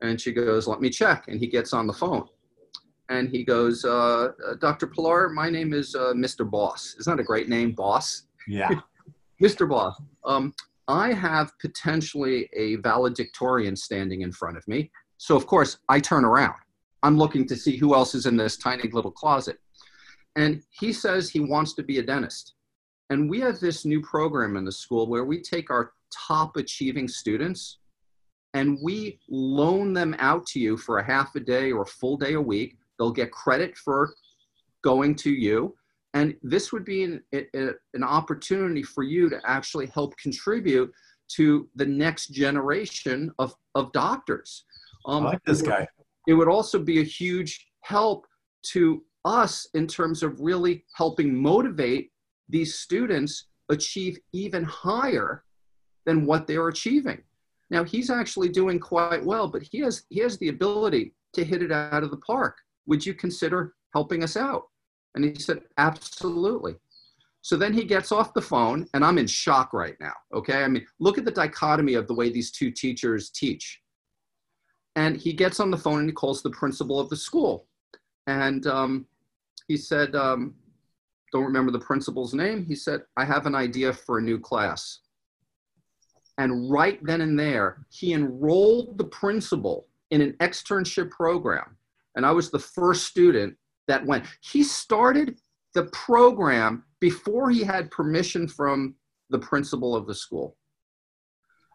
And 0.00 0.20
she 0.20 0.32
goes, 0.32 0.68
let 0.68 0.80
me 0.80 0.88
check. 0.88 1.26
And 1.28 1.40
he 1.40 1.48
gets 1.48 1.72
on 1.72 1.86
the 1.86 1.92
phone. 1.92 2.28
And 3.08 3.28
he 3.28 3.44
goes, 3.44 3.84
uh, 3.84 4.32
uh, 4.46 4.54
Dr. 4.60 4.86
Pilar, 4.86 5.28
my 5.28 5.50
name 5.50 5.74
is 5.74 5.94
uh, 5.94 6.12
Mr. 6.14 6.48
Boss. 6.48 6.94
Isn't 7.00 7.16
that 7.16 7.20
a 7.20 7.26
great 7.26 7.48
name, 7.48 7.72
Boss? 7.72 8.24
yeah. 8.46 8.70
Mr. 9.42 9.68
Boss, 9.68 10.00
um, 10.24 10.54
I 10.88 11.12
have 11.12 11.52
potentially 11.60 12.48
a 12.54 12.76
valedictorian 12.76 13.76
standing 13.76 14.22
in 14.22 14.32
front 14.32 14.56
of 14.56 14.66
me. 14.66 14.90
So, 15.18 15.36
of 15.36 15.46
course, 15.46 15.78
I 15.88 16.00
turn 16.00 16.24
around. 16.24 16.56
I'm 17.02 17.16
looking 17.16 17.46
to 17.46 17.56
see 17.56 17.76
who 17.76 17.94
else 17.94 18.14
is 18.14 18.26
in 18.26 18.36
this 18.36 18.56
tiny 18.56 18.88
little 18.90 19.10
closet. 19.10 19.58
And 20.36 20.62
he 20.70 20.92
says 20.92 21.28
he 21.28 21.40
wants 21.40 21.74
to 21.74 21.82
be 21.82 21.98
a 21.98 22.02
dentist. 22.02 22.54
And 23.10 23.28
we 23.28 23.40
have 23.40 23.60
this 23.60 23.84
new 23.84 24.00
program 24.00 24.56
in 24.56 24.64
the 24.64 24.72
school 24.72 25.06
where 25.06 25.24
we 25.24 25.40
take 25.40 25.70
our 25.70 25.92
top 26.10 26.56
achieving 26.56 27.08
students 27.08 27.78
and 28.54 28.78
we 28.82 29.18
loan 29.28 29.92
them 29.92 30.14
out 30.18 30.46
to 30.46 30.60
you 30.60 30.76
for 30.76 30.98
a 30.98 31.04
half 31.04 31.34
a 31.34 31.40
day 31.40 31.72
or 31.72 31.82
a 31.82 31.86
full 31.86 32.16
day 32.16 32.34
a 32.34 32.40
week. 32.40 32.76
They'll 32.98 33.10
get 33.10 33.32
credit 33.32 33.76
for 33.76 34.14
going 34.82 35.14
to 35.16 35.30
you. 35.30 35.74
And 36.14 36.34
this 36.42 36.72
would 36.72 36.84
be 36.84 37.04
an, 37.04 37.22
a, 37.34 37.70
an 37.94 38.04
opportunity 38.04 38.82
for 38.82 39.02
you 39.02 39.30
to 39.30 39.40
actually 39.46 39.86
help 39.86 40.16
contribute 40.18 40.92
to 41.36 41.68
the 41.76 41.86
next 41.86 42.28
generation 42.28 43.32
of, 43.38 43.54
of 43.74 43.92
doctors. 43.92 44.64
Um, 45.06 45.26
I 45.26 45.30
like 45.30 45.44
this 45.44 45.62
guy. 45.62 45.88
It 46.26 46.34
would 46.34 46.48
also 46.48 46.78
be 46.78 47.00
a 47.00 47.04
huge 47.04 47.66
help 47.80 48.26
to 48.64 49.02
us 49.24 49.66
in 49.74 49.86
terms 49.86 50.22
of 50.22 50.40
really 50.40 50.84
helping 50.94 51.34
motivate 51.34 52.10
these 52.48 52.74
students 52.74 53.46
achieve 53.70 54.18
even 54.32 54.64
higher 54.64 55.44
than 56.04 56.26
what 56.26 56.46
they're 56.46 56.68
achieving. 56.68 57.22
Now 57.70 57.84
he's 57.84 58.10
actually 58.10 58.50
doing 58.50 58.78
quite 58.78 59.24
well, 59.24 59.48
but 59.48 59.62
he 59.62 59.78
has 59.80 60.04
he 60.10 60.20
has 60.20 60.36
the 60.38 60.48
ability 60.48 61.14
to 61.32 61.44
hit 61.44 61.62
it 61.62 61.72
out 61.72 62.02
of 62.02 62.10
the 62.10 62.18
park. 62.18 62.58
Would 62.86 63.06
you 63.06 63.14
consider 63.14 63.74
helping 63.94 64.22
us 64.22 64.36
out? 64.36 64.64
And 65.14 65.24
he 65.24 65.34
said, 65.34 65.62
absolutely. 65.78 66.76
So 67.42 67.56
then 67.56 67.72
he 67.72 67.84
gets 67.84 68.12
off 68.12 68.34
the 68.34 68.40
phone, 68.40 68.86
and 68.94 69.04
I'm 69.04 69.18
in 69.18 69.26
shock 69.26 69.72
right 69.72 69.96
now. 70.00 70.14
Okay. 70.32 70.62
I 70.62 70.68
mean, 70.68 70.86
look 71.00 71.18
at 71.18 71.24
the 71.24 71.30
dichotomy 71.30 71.94
of 71.94 72.06
the 72.06 72.14
way 72.14 72.30
these 72.30 72.50
two 72.50 72.70
teachers 72.70 73.30
teach. 73.30 73.80
And 74.94 75.16
he 75.16 75.32
gets 75.32 75.58
on 75.58 75.70
the 75.70 75.76
phone 75.76 76.00
and 76.00 76.08
he 76.08 76.12
calls 76.12 76.42
the 76.42 76.50
principal 76.50 77.00
of 77.00 77.08
the 77.08 77.16
school. 77.16 77.66
And 78.26 78.66
um, 78.66 79.06
he 79.66 79.76
said, 79.76 80.14
um, 80.14 80.54
don't 81.32 81.44
remember 81.44 81.72
the 81.72 81.78
principal's 81.80 82.34
name. 82.34 82.64
He 82.64 82.76
said, 82.76 83.02
I 83.16 83.24
have 83.24 83.46
an 83.46 83.54
idea 83.54 83.92
for 83.92 84.18
a 84.18 84.22
new 84.22 84.38
class. 84.38 85.00
And 86.38 86.70
right 86.70 86.98
then 87.02 87.22
and 87.22 87.38
there, 87.38 87.86
he 87.90 88.12
enrolled 88.12 88.98
the 88.98 89.04
principal 89.04 89.88
in 90.10 90.20
an 90.20 90.34
externship 90.40 91.10
program. 91.10 91.76
And 92.16 92.26
I 92.26 92.32
was 92.32 92.50
the 92.50 92.58
first 92.58 93.06
student 93.06 93.56
that 93.92 94.06
went. 94.06 94.24
He 94.40 94.62
started 94.62 95.38
the 95.74 95.84
program 95.84 96.84
before 96.98 97.50
he 97.50 97.62
had 97.62 97.90
permission 97.90 98.48
from 98.48 98.94
the 99.30 99.38
principal 99.38 99.94
of 99.94 100.06
the 100.06 100.14
school. 100.14 100.56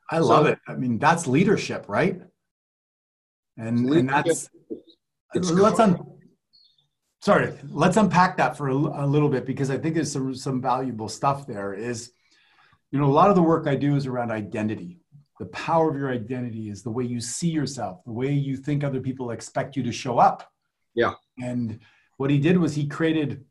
I 0.09 0.19
love 0.19 0.45
so, 0.45 0.51
it. 0.51 0.59
I 0.67 0.75
mean, 0.75 0.97
that's 0.97 1.27
leadership, 1.27 1.85
right? 1.87 2.19
And, 3.57 3.89
leadership, 3.89 3.99
and 3.99 4.09
that's 4.09 4.49
let's 5.51 5.79
un, 5.79 5.99
sorry, 7.21 7.53
let's 7.69 7.97
unpack 7.97 8.37
that 8.37 8.57
for 8.57 8.69
a, 8.69 8.75
a, 8.75 9.05
little 9.05 9.29
bit 9.29 9.45
because 9.45 9.69
I 9.69 9.77
think 9.77 9.95
there's 9.95 10.11
some 10.11 10.33
some 10.33 10.61
valuable 10.61 11.09
stuff 11.09 11.45
there. 11.45 11.73
Is 11.73 12.11
you 12.91 12.99
know 12.99 13.05
a 13.05 13.11
lot 13.11 13.29
of 13.29 13.35
the 13.35 13.43
work 13.43 13.67
I 13.67 13.75
do 13.75 13.95
is 13.95 14.05
around 14.05 14.31
identity. 14.31 15.01
The 15.39 15.47
power 15.47 15.89
of 15.89 15.97
your 15.97 16.11
identity 16.11 16.69
is 16.69 16.81
the 16.81 16.89
way 16.89 17.03
you 17.03 17.19
see 17.19 17.49
yourself, 17.49 18.03
the 18.05 18.13
way 18.13 18.31
you 18.31 18.57
think 18.57 18.83
other 18.83 19.01
people 19.01 19.31
expect 19.31 19.75
you 19.75 19.83
to 19.83 19.91
show 19.91 20.17
up. 20.17 20.49
Yeah. 20.95 21.13
And 21.39 21.79
what 22.17 22.29
he 22.29 22.39
did 22.39 22.57
was 22.57 22.75
he 22.75 22.87
created 22.87 23.45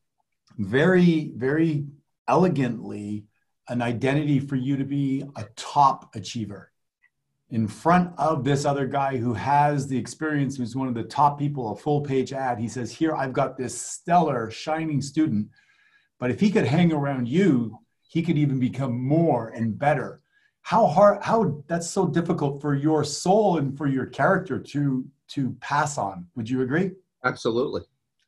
very, 0.59 1.33
very 1.37 1.87
elegantly 2.29 3.25
an 3.69 3.83
identity 3.83 4.39
for 4.39 4.57
you 4.57 4.77
to 4.77 4.85
be 4.85 5.25
a 5.37 5.45
top 5.57 6.15
achiever 6.15 6.71
in 7.51 7.69
front 7.69 8.13
of 8.19 8.45
this 8.45 8.65
other 8.65 8.87
guy 8.87 9.17
who 9.17 9.33
has 9.33 9.87
the 9.87 9.97
experience, 9.97 10.57
who's 10.57 10.75
one 10.75 10.89
of 10.89 10.95
the 10.95 11.05
top 11.05 11.39
people, 11.39 11.73
a 11.73 11.77
full 11.77 12.01
page 12.01 12.33
ad. 12.33 12.59
He 12.59 12.69
says, 12.69 12.91
Here, 12.91 13.15
I've 13.15 13.33
got 13.33 13.57
this 13.57 13.81
stellar, 13.81 14.51
shining 14.51 15.01
student, 15.01 15.49
but 16.19 16.31
if 16.31 16.41
he 16.41 16.51
could 16.51 16.67
hang 16.67 16.93
around 16.93 17.29
you, 17.29 17.79
he 18.09 18.23
could 18.23 18.39
even 18.39 18.59
become 18.59 19.01
more 19.01 19.49
and 19.49 19.79
better. 19.79 20.21
How 20.63 20.87
hard, 20.87 21.23
how 21.23 21.63
that's 21.69 21.89
so 21.89 22.09
difficult 22.09 22.61
for 22.61 22.75
your 22.75 23.05
soul 23.05 23.59
and 23.59 23.77
for 23.77 23.87
your 23.87 24.07
character 24.07 24.59
to 24.59 25.07
to 25.29 25.57
pass 25.61 25.99
on. 25.99 26.27
Would 26.35 26.49
you 26.49 26.63
agree? 26.63 26.93
Absolutely. 27.25 27.83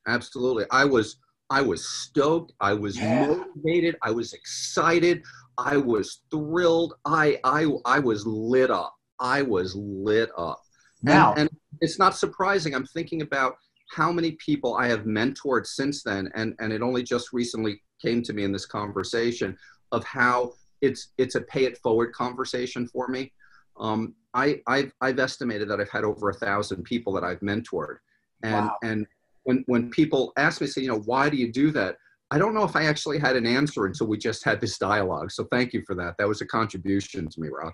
Absolutely. 0.08 0.64
I 0.70 0.84
was 0.84 1.18
I 1.50 1.62
was 1.62 1.88
stoked. 1.88 2.52
I 2.60 2.74
was 2.74 2.98
yeah. 2.98 3.26
motivated. 3.26 3.96
I 4.02 4.10
was 4.10 4.32
excited. 4.32 5.22
I 5.56 5.76
was 5.76 6.22
thrilled. 6.30 6.94
I 7.04 7.38
I 7.44 7.66
I 7.84 7.98
was 7.98 8.26
lit 8.26 8.70
up. 8.70 8.94
I 9.20 9.42
was 9.42 9.74
lit 9.76 10.30
up. 10.36 10.60
Now, 11.02 11.30
and, 11.32 11.40
and 11.40 11.50
it's 11.80 11.98
not 11.98 12.16
surprising. 12.16 12.74
I'm 12.74 12.86
thinking 12.86 13.22
about 13.22 13.56
how 13.92 14.12
many 14.12 14.32
people 14.32 14.76
I 14.76 14.88
have 14.88 15.04
mentored 15.04 15.66
since 15.66 16.02
then, 16.02 16.30
and 16.34 16.54
and 16.58 16.72
it 16.72 16.82
only 16.82 17.02
just 17.02 17.32
recently 17.32 17.82
came 18.02 18.22
to 18.22 18.32
me 18.32 18.44
in 18.44 18.52
this 18.52 18.66
conversation 18.66 19.56
of 19.92 20.04
how 20.04 20.52
it's 20.80 21.08
it's 21.18 21.34
a 21.34 21.40
pay 21.42 21.64
it 21.64 21.78
forward 21.78 22.12
conversation 22.12 22.86
for 22.88 23.08
me. 23.08 23.32
Um, 23.78 24.14
I 24.34 24.60
I've, 24.66 24.92
I've 25.00 25.18
estimated 25.18 25.68
that 25.70 25.80
I've 25.80 25.90
had 25.90 26.04
over 26.04 26.30
a 26.30 26.34
thousand 26.34 26.82
people 26.82 27.12
that 27.14 27.24
I've 27.24 27.40
mentored, 27.40 27.96
and 28.42 28.66
wow. 28.66 28.76
and 28.82 29.06
when 29.48 29.64
when 29.66 29.88
people 29.88 30.34
ask 30.36 30.60
me, 30.60 30.66
say, 30.66 30.82
you 30.82 30.88
know, 30.88 31.00
why 31.06 31.30
do 31.30 31.38
you 31.38 31.50
do 31.50 31.70
that? 31.70 31.96
I 32.30 32.36
don't 32.36 32.52
know 32.52 32.64
if 32.64 32.76
I 32.76 32.84
actually 32.84 33.18
had 33.18 33.34
an 33.34 33.46
answer 33.46 33.86
until 33.86 34.06
we 34.06 34.18
just 34.18 34.44
had 34.44 34.60
this 34.60 34.76
dialogue. 34.76 35.30
So 35.30 35.44
thank 35.50 35.72
you 35.72 35.82
for 35.86 35.94
that. 35.94 36.16
That 36.18 36.28
was 36.28 36.42
a 36.42 36.46
contribution 36.46 37.26
to 37.30 37.40
me, 37.40 37.48
Rob. 37.48 37.72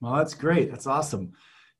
Well, 0.00 0.14
that's 0.16 0.32
great. 0.32 0.70
That's 0.70 0.86
awesome. 0.86 1.32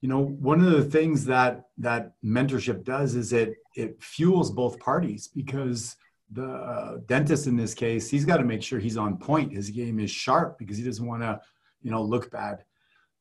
You 0.02 0.10
know, 0.10 0.20
one 0.20 0.62
of 0.62 0.72
the 0.72 0.84
things 0.84 1.24
that 1.24 1.62
that 1.78 2.12
mentorship 2.22 2.84
does 2.84 3.14
is 3.14 3.32
it 3.32 3.54
it 3.74 4.02
fuels 4.02 4.50
both 4.50 4.78
parties 4.78 5.30
because 5.34 5.96
the 6.30 6.46
uh, 6.46 6.96
dentist 7.06 7.46
in 7.46 7.56
this 7.56 7.72
case, 7.72 8.10
he's 8.10 8.26
got 8.26 8.36
to 8.36 8.44
make 8.44 8.62
sure 8.62 8.78
he's 8.78 8.98
on 8.98 9.16
point. 9.16 9.54
His 9.54 9.70
game 9.70 10.00
is 10.00 10.10
sharp 10.10 10.58
because 10.58 10.76
he 10.76 10.84
doesn't 10.84 11.06
want 11.06 11.22
to, 11.22 11.40
you 11.80 11.90
know, 11.90 12.02
look 12.02 12.30
bad. 12.30 12.62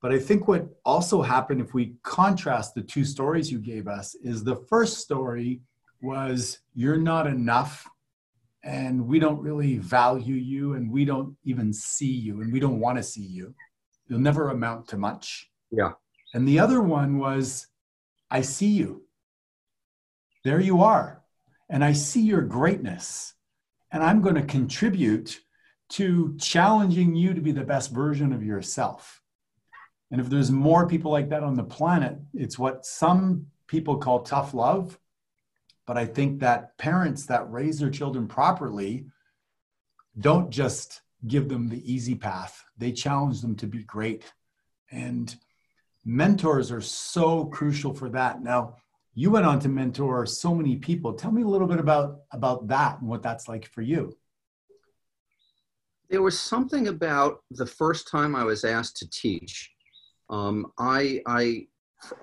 But 0.02 0.12
I 0.12 0.20
think 0.20 0.50
what 0.50 0.68
also 0.84 1.22
happened 1.22 1.62
if 1.62 1.74
we 1.74 1.96
contrast 2.04 2.76
the 2.76 2.82
two 2.82 3.06
stories 3.06 3.50
you 3.50 3.60
gave 3.60 3.88
us 3.88 4.16
is 4.16 4.44
the 4.44 4.58
first 4.70 4.98
story 4.98 5.62
was 6.02 6.60
you're 6.74 6.98
not 6.98 7.28
enough 7.28 7.88
and 8.64 9.08
we 9.08 9.20
don't 9.20 9.42
really 9.42 9.78
value 9.78 10.36
you 10.36 10.74
and 10.74 10.92
we 10.92 11.06
don't 11.06 11.36
even 11.44 11.72
see 11.72 12.12
you 12.12 12.42
and 12.42 12.52
we 12.52 12.60
don't 12.60 12.80
want 12.80 12.98
to 12.98 13.04
see 13.04 13.26
you. 13.26 13.54
You'll 14.08 14.20
never 14.20 14.50
amount 14.50 14.88
to 14.90 14.98
much. 14.98 15.50
Yeah. 15.72 15.92
And 16.34 16.48
the 16.48 16.60
other 16.60 16.82
one 16.82 17.18
was 17.18 17.68
I 18.30 18.42
see 18.42 18.70
you. 18.70 19.04
There 20.44 20.60
you 20.60 20.82
are. 20.82 21.24
And 21.70 21.84
I 21.84 21.94
see 21.94 22.22
your 22.22 22.42
greatness. 22.42 23.34
And 23.92 24.04
I'm 24.04 24.22
going 24.22 24.36
to 24.36 24.44
contribute 24.44 25.40
to 25.90 26.36
challenging 26.40 27.16
you 27.16 27.34
to 27.34 27.42
be 27.42 27.52
the 27.52 27.64
best 27.64 27.92
version 27.92 28.32
of 28.34 28.44
yourself. 28.44 29.22
And 30.12 30.22
if 30.22 30.30
there's 30.30 30.52
more 30.52 30.88
people 30.88 31.12
like 31.12 31.30
that 31.30 31.44
on 31.44 31.56
the 31.56 31.64
planet, 31.64 32.18
it's 32.34 32.58
what 32.58 32.86
some 32.86 33.48
people 33.68 33.98
call 33.98 34.22
tough 34.22 34.54
love 34.54 35.00
but 35.90 35.98
I 35.98 36.06
think 36.06 36.40
that 36.42 36.78
parents 36.78 37.26
that 37.26 37.52
raise 37.52 37.80
their 37.80 37.90
children 37.90 38.28
properly 38.28 39.08
don't 40.20 40.52
just 40.52 41.02
give 41.26 41.50
them 41.50 41.68
the 41.68 41.82
easy 41.92 42.14
path, 42.14 42.64
they 42.78 42.92
challenge 42.92 43.42
them 43.42 43.56
to 43.56 43.66
be 43.66 43.82
great. 43.86 44.32
And 44.92 45.36
mentors 46.06 46.72
are 46.72 46.80
so 46.80 47.46
crucial 47.46 47.92
for 47.92 48.08
that. 48.10 48.44
Now, 48.44 48.76
you 49.16 49.32
went 49.32 49.48
on 49.48 49.60
to 49.62 49.68
mentor 49.68 50.28
so 50.28 50.54
many 50.54 50.76
people. 50.76 51.14
Tell 51.14 51.32
me 51.32 51.42
a 51.42 51.48
little 51.48 51.66
bit 51.66 51.80
about, 51.80 52.20
about 52.32 52.68
that 52.68 53.00
and 53.00 53.10
what 53.10 53.24
that's 53.24 53.48
like 53.48 53.68
for 53.72 53.82
you. 53.82 54.16
There 56.12 56.22
was 56.22 56.40
something 56.40 56.90
about 56.90 57.40
the 57.50 57.66
first 57.66 58.08
time 58.08 58.36
I 58.36 58.44
was 58.44 58.64
asked 58.64 58.98
to 58.98 59.10
teach. 59.10 59.72
Um, 60.30 60.68
I, 60.78 61.24
I, 61.26 61.66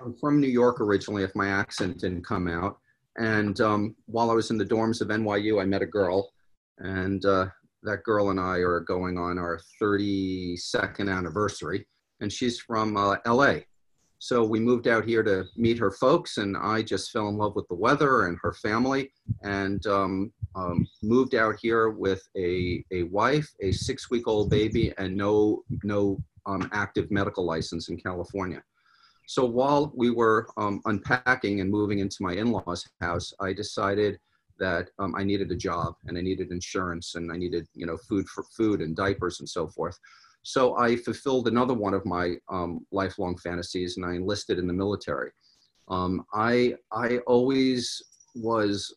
I'm 0.01 0.15
from 0.15 0.39
New 0.39 0.47
York 0.47 0.79
originally, 0.79 1.23
if 1.23 1.35
my 1.35 1.49
accent 1.49 1.99
didn't 1.99 2.23
come 2.23 2.47
out. 2.47 2.79
And 3.17 3.59
um, 3.61 3.95
while 4.05 4.29
I 4.29 4.33
was 4.33 4.51
in 4.51 4.57
the 4.57 4.65
dorms 4.65 5.01
of 5.01 5.07
NYU, 5.07 5.61
I 5.61 5.65
met 5.65 5.81
a 5.81 5.87
girl, 5.87 6.31
and 6.77 7.25
uh, 7.25 7.47
that 7.83 8.03
girl 8.03 8.29
and 8.29 8.39
I 8.39 8.57
are 8.57 8.81
going 8.81 9.17
on 9.17 9.37
our 9.39 9.59
32nd 9.81 11.11
anniversary, 11.11 11.87
and 12.21 12.31
she's 12.31 12.59
from 12.59 12.95
uh, 12.95 13.17
LA. 13.25 13.59
So 14.19 14.43
we 14.43 14.59
moved 14.59 14.87
out 14.87 15.05
here 15.05 15.21
to 15.23 15.45
meet 15.55 15.77
her 15.77 15.91
folks, 15.91 16.37
and 16.37 16.57
I 16.57 16.81
just 16.81 17.11
fell 17.11 17.29
in 17.29 17.37
love 17.37 17.55
with 17.55 17.67
the 17.67 17.75
weather 17.75 18.27
and 18.27 18.37
her 18.41 18.53
family, 18.53 19.11
and 19.43 19.85
um, 19.85 20.33
um, 20.55 20.87
moved 21.03 21.35
out 21.35 21.55
here 21.61 21.89
with 21.89 22.21
a, 22.35 22.83
a 22.91 23.03
wife, 23.03 23.47
a 23.61 23.71
six 23.71 24.09
week 24.09 24.27
old 24.27 24.49
baby, 24.49 24.93
and 24.97 25.15
no, 25.15 25.63
no 25.83 26.17
um, 26.47 26.67
active 26.71 27.11
medical 27.11 27.45
license 27.45 27.89
in 27.89 27.97
California. 27.97 28.63
So 29.27 29.43
while 29.43 29.91
we 29.93 30.09
were 30.09 30.47
um, 30.55 30.81
unpacking 30.85 31.59
and 31.59 31.69
moving 31.69 31.99
into 31.99 32.15
my 32.21 32.31
in-laws 32.33 32.87
house, 33.01 33.33
I 33.41 33.51
decided 33.51 34.19
that 34.57 34.89
um, 34.99 35.15
I 35.15 35.23
needed 35.25 35.51
a 35.51 35.55
job 35.55 35.95
and 36.05 36.17
I 36.17 36.21
needed 36.21 36.49
insurance 36.49 37.15
and 37.15 37.29
I 37.29 37.35
needed, 37.35 37.67
you 37.75 37.85
know, 37.85 37.97
food 37.97 38.25
for 38.29 38.45
food 38.55 38.79
and 38.81 38.95
diapers 38.95 39.41
and 39.41 39.47
so 39.47 39.67
forth. 39.67 39.99
So 40.43 40.77
I 40.77 40.95
fulfilled 40.95 41.49
another 41.49 41.73
one 41.73 41.93
of 41.93 42.05
my 42.05 42.35
um, 42.49 42.85
lifelong 42.93 43.37
fantasies 43.37 43.97
and 43.97 44.05
I 44.05 44.13
enlisted 44.13 44.59
in 44.59 44.65
the 44.65 44.73
military. 44.73 45.31
Um, 45.89 46.25
I, 46.33 46.75
I 46.93 47.17
always 47.27 48.01
was, 48.33 48.95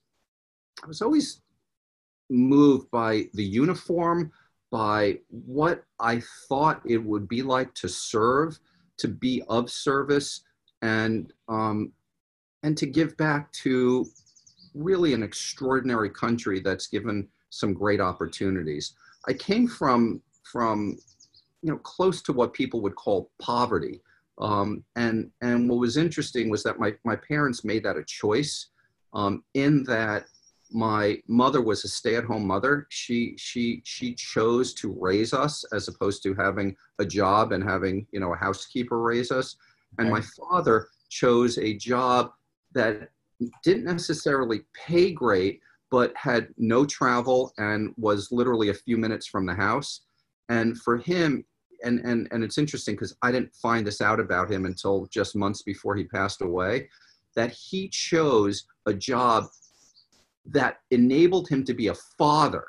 I 0.85 0.87
was 0.87 1.03
always 1.03 1.43
moved 2.31 2.89
by 2.93 3.25
the 3.35 3.45
uniform, 3.45 4.31
by 4.71 5.19
what 5.29 5.83
I 5.99 6.23
thought 6.49 6.83
it 6.85 6.99
would 6.99 7.27
be 7.27 7.43
like 7.43 7.75
to 7.75 7.89
serve 7.89 8.61
to 9.01 9.09
be 9.09 9.43
of 9.49 9.71
service 9.71 10.43
and 10.83 11.33
um, 11.49 11.93
and 12.63 12.77
to 12.77 12.87
give 12.87 13.17
back 13.17 13.51
to 13.53 14.07
really 14.75 15.15
an 15.15 15.23
extraordinary 15.23 16.11
country 16.11 16.61
that's 16.61 16.87
given 16.87 17.27
some 17.51 17.73
great 17.73 18.01
opportunities. 18.01 18.95
I 19.29 19.33
came 19.33 19.67
from 19.67 20.23
from 20.45 20.99
you 21.63 21.71
know 21.71 21.79
close 21.79 22.23
to 22.23 22.33
what 22.33 22.53
people 22.53 22.81
would 22.83 22.95
call 22.95 23.31
poverty. 23.41 24.01
Um, 24.39 24.85
and 24.97 25.31
and 25.43 25.69
what 25.69 25.81
was 25.81 25.97
interesting 25.97 26.49
was 26.49 26.63
that 26.63 26.79
my 26.79 26.95
my 27.05 27.17
parents 27.17 27.65
made 27.65 27.85
that 27.85 27.97
a 27.97 28.05
choice 28.05 28.69
um, 29.13 29.45
in 29.55 29.85
that 29.85 30.25
my 30.73 31.21
mother 31.27 31.61
was 31.61 31.85
a 31.85 31.89
stay-at-home 31.89 32.47
mother. 32.47 32.87
She 32.91 33.35
she 33.37 33.83
she 33.85 34.15
chose 34.15 34.73
to 34.75 34.97
raise 34.99 35.33
us 35.33 35.65
as 35.73 35.89
opposed 35.89 36.23
to 36.25 36.35
having 36.35 36.77
a 36.99 37.05
job 37.05 37.53
and 37.53 37.63
having 37.63 38.07
you 38.13 38.21
know 38.21 38.33
a 38.33 38.37
housekeeper 38.37 39.01
raise 39.01 39.31
us. 39.31 39.57
And 39.99 40.09
my 40.11 40.21
father 40.21 40.87
chose 41.09 41.59
a 41.59 41.75
job 41.75 42.31
that 42.73 43.11
didn't 43.65 43.85
necessarily 43.85 44.61
pay 44.75 45.11
great 45.11 45.61
but 45.91 46.13
had 46.17 46.49
no 46.57 46.85
travel 46.85 47.53
and 47.59 47.93
was 47.97 48.31
literally 48.31 48.69
a 48.69 48.75
few 48.75 48.97
minutes 48.97 49.27
from 49.27 49.45
the 49.45 49.55
house. 49.55 50.03
And 50.49 50.81
for 50.81 50.99
him 50.99 51.45
and 51.83 52.01
and 52.01 52.29
and 52.31 52.45
it's 52.45 52.59
interesting 52.59 52.95
because 52.95 53.17
i 53.23 53.33
didn't 53.33 53.55
find 53.55 53.87
this 53.87 54.01
out 54.01 54.21
about 54.21 54.51
him 54.51 54.67
until 54.67 55.07
just 55.07 55.37
months 55.37 55.63
before 55.63 55.97
he 55.97 56.05
passed 56.05 56.43
away 56.43 56.89
that 57.37 57.51
he 57.53 57.89
chose 57.89 58.67
a 58.87 58.93
job 58.93 59.47
that 60.51 60.81
enabled 60.91 61.49
him 61.49 61.65
to 61.65 61.75
be 61.75 61.89
a 61.89 61.95
father. 62.19 62.67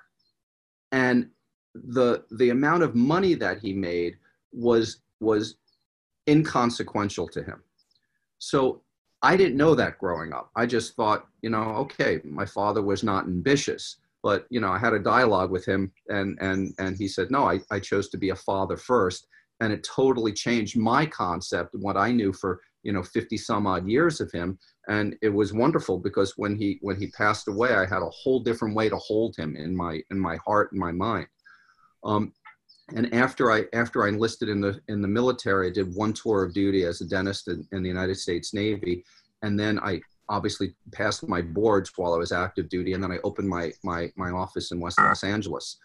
And 0.91 1.29
the 1.73 2.23
the 2.31 2.49
amount 2.49 2.83
of 2.83 2.95
money 2.95 3.33
that 3.35 3.59
he 3.59 3.73
made 3.73 4.15
was 4.51 5.01
was 5.19 5.55
inconsequential 6.27 7.27
to 7.29 7.43
him. 7.43 7.63
So 8.39 8.81
i 9.23 9.37
didn't 9.37 9.57
know 9.57 9.75
that 9.75 9.99
growing 9.99 10.33
up. 10.33 10.49
I 10.55 10.65
just 10.65 10.95
thought 10.95 11.27
you 11.41 11.49
know 11.49 11.63
okay 11.83 12.21
my 12.23 12.45
father 12.45 12.81
was 12.81 13.03
not 13.03 13.25
ambitious 13.25 13.97
but 14.23 14.45
you 14.49 14.59
know 14.59 14.71
i 14.71 14.77
had 14.77 14.93
a 14.93 14.99
dialogue 14.99 15.51
with 15.51 15.65
him 15.65 15.91
and 16.09 16.37
and 16.41 16.73
and 16.79 16.97
he 16.97 17.07
said 17.07 17.31
no 17.31 17.45
i, 17.49 17.59
I 17.71 17.79
chose 17.79 18.09
to 18.09 18.17
be 18.17 18.29
a 18.29 18.35
father 18.35 18.77
first. 18.77 19.27
And 19.61 19.71
it 19.71 19.83
totally 19.83 20.33
changed 20.33 20.75
my 20.75 21.05
concept 21.05 21.75
what 21.75 21.95
i 21.95 22.11
knew 22.11 22.33
for 22.33 22.61
you 22.83 22.91
know 22.91 23.03
50 23.03 23.37
some 23.37 23.67
odd 23.67 23.87
years 23.87 24.21
of 24.21 24.31
him. 24.31 24.57
And 24.87 25.15
it 25.21 25.29
was 25.29 25.53
wonderful 25.53 25.97
because 25.99 26.33
when 26.37 26.55
he 26.55 26.79
when 26.81 26.97
he 26.97 27.07
passed 27.07 27.47
away 27.47 27.73
i 27.73 27.85
had 27.85 28.01
a 28.01 28.09
whole 28.09 28.39
different 28.39 28.75
way 28.75 28.89
to 28.89 28.97
hold 28.97 29.35
him 29.35 29.55
in 29.55 29.75
my 29.75 30.01
in 30.11 30.19
my 30.19 30.37
heart 30.45 30.71
and 30.71 30.79
my 30.79 30.91
mind. 30.91 31.27
Um, 32.03 32.33
and 32.95 33.13
after 33.13 33.51
i 33.51 33.65
after 33.73 34.05
i 34.05 34.09
enlisted 34.09 34.49
in 34.49 34.59
the 34.61 34.79
in 34.87 35.01
the 35.01 35.07
military 35.07 35.69
i 35.69 35.71
did 35.71 35.95
one 35.95 36.13
tour 36.13 36.43
of 36.43 36.53
duty 36.53 36.83
as 36.83 37.01
a 37.01 37.07
dentist 37.07 37.47
in, 37.47 37.67
in 37.71 37.83
the 37.83 37.89
united 37.89 38.15
states 38.15 38.53
navy. 38.53 39.03
And 39.43 39.59
then 39.59 39.79
i 39.79 40.01
obviously 40.29 40.75
passed 40.91 41.27
my 41.27 41.41
boards 41.41 41.91
while 41.95 42.13
i 42.13 42.17
was 42.17 42.31
active 42.31 42.69
duty. 42.69 42.93
And 42.93 43.03
then 43.03 43.11
i 43.11 43.19
opened 43.23 43.49
my 43.49 43.71
my 43.83 44.11
my 44.15 44.31
office 44.31 44.71
in 44.71 44.79
west 44.79 44.99
los 44.99 45.23
angeles 45.23 45.77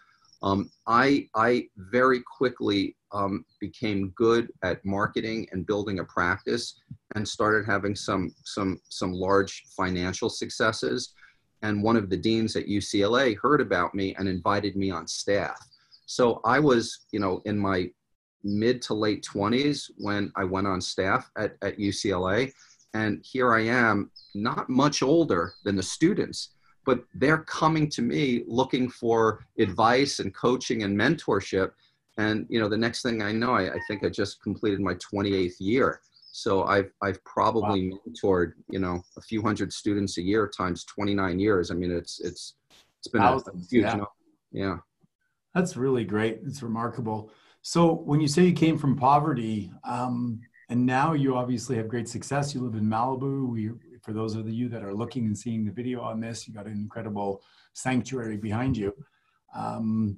um, 0.43 0.69
I, 0.85 1.27
I 1.35 1.67
very 1.77 2.21
quickly 2.21 2.95
um, 3.11 3.45
became 3.59 4.13
good 4.15 4.51
at 4.63 4.83
marketing 4.85 5.47
and 5.51 5.65
building 5.65 5.99
a 5.99 6.03
practice 6.03 6.79
and 7.15 7.27
started 7.27 7.65
having 7.65 7.95
some, 7.95 8.33
some, 8.43 8.79
some 8.89 9.13
large 9.13 9.63
financial 9.75 10.29
successes. 10.29 11.13
And 11.63 11.81
one 11.81 11.97
of 11.97 12.09
the 12.09 12.17
deans 12.17 12.55
at 12.55 12.67
UCLA 12.67 13.35
heard 13.37 13.61
about 13.61 13.95
me 13.95 14.13
and 14.15 14.27
invited 14.27 14.75
me 14.75 14.91
on 14.91 15.07
staff. 15.07 15.57
So 16.05 16.39
I 16.45 16.59
was, 16.59 17.05
you 17.11 17.19
know, 17.19 17.41
in 17.45 17.57
my 17.57 17.89
mid 18.43 18.81
to 18.83 18.93
late 18.93 19.27
20s 19.29 19.89
when 19.97 20.31
I 20.35 20.43
went 20.43 20.67
on 20.67 20.81
staff 20.81 21.29
at, 21.37 21.55
at 21.61 21.77
UCLA. 21.77 22.51
And 22.93 23.23
here 23.23 23.53
I 23.53 23.61
am, 23.61 24.11
not 24.35 24.69
much 24.69 25.01
older 25.01 25.53
than 25.63 25.75
the 25.75 25.83
students 25.83 26.56
but 26.87 27.03
they're 27.13 27.43
coming 27.43 27.89
to 27.89 28.01
me 28.01 28.45
looking 28.47 28.89
for 28.89 29.45
advice 29.59 30.19
and 30.19 30.33
coaching 30.33 30.83
and 30.83 30.97
mentorship. 30.97 31.71
And 32.17 32.47
you 32.49 32.61
know, 32.61 32.69
the 32.69 32.77
next 32.77 33.01
thing 33.03 33.21
I 33.21 33.33
know, 33.33 33.51
I, 33.51 33.73
I 33.73 33.79
think 33.89 34.05
I 34.05 34.09
just 34.09 34.41
completed 34.41 34.79
my 34.79 34.95
28th 34.95 35.57
year. 35.59 35.99
So 36.31 36.63
I've 36.63 36.91
I've 37.03 37.21
probably 37.25 37.91
wow. 37.91 37.97
mentored 38.07 38.53
you 38.69 38.79
know 38.79 39.01
a 39.17 39.21
few 39.21 39.41
hundred 39.41 39.73
students 39.73 40.17
a 40.17 40.21
year 40.21 40.47
times 40.47 40.85
29 40.85 41.39
years. 41.39 41.71
I 41.71 41.73
mean, 41.73 41.91
it's 41.91 42.21
it's 42.21 42.55
it's 42.99 43.09
been 43.09 43.21
Thousands, 43.21 43.65
a 43.65 43.75
huge 43.75 43.83
yeah. 43.83 44.03
yeah. 44.51 44.77
That's 45.53 45.75
really 45.75 46.05
great. 46.05 46.39
It's 46.45 46.63
remarkable. 46.63 47.31
So 47.63 47.91
when 47.91 48.21
you 48.21 48.29
say 48.29 48.45
you 48.45 48.53
came 48.53 48.77
from 48.77 48.95
poverty, 48.95 49.71
um, 49.83 50.39
and 50.69 50.85
now 50.85 51.13
you 51.13 51.35
obviously 51.35 51.75
have 51.77 51.87
great 51.89 52.07
success. 52.07 52.53
You 52.53 52.61
live 52.61 52.75
in 52.75 52.85
Malibu. 52.85 53.47
We 53.49 53.71
for 54.07 54.13
those 54.13 54.35
of 54.35 54.47
you 54.49 54.69
that 54.69 54.85
are 54.85 54.93
looking 54.93 55.25
and 55.25 55.37
seeing 55.37 55.65
the 55.65 55.71
video 55.71 55.99
on 55.99 56.21
this, 56.21 56.47
you 56.47 56.53
got 56.53 56.65
an 56.65 56.71
incredible 56.71 57.43
sanctuary 57.73 58.37
behind 58.37 58.77
you. 58.77 58.93
Um, 59.53 60.17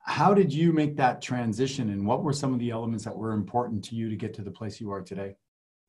how 0.00 0.32
did 0.32 0.50
you 0.50 0.72
make 0.72 0.96
that 0.96 1.20
transition 1.20 1.90
and 1.90 2.06
what 2.06 2.22
were 2.22 2.32
some 2.32 2.54
of 2.54 2.58
the 2.60 2.70
elements 2.70 3.04
that 3.04 3.14
were 3.14 3.32
important 3.32 3.84
to 3.84 3.94
you 3.94 4.08
to 4.08 4.16
get 4.16 4.32
to 4.34 4.42
the 4.42 4.50
place 4.50 4.80
you 4.80 4.90
are 4.90 5.02
today? 5.02 5.36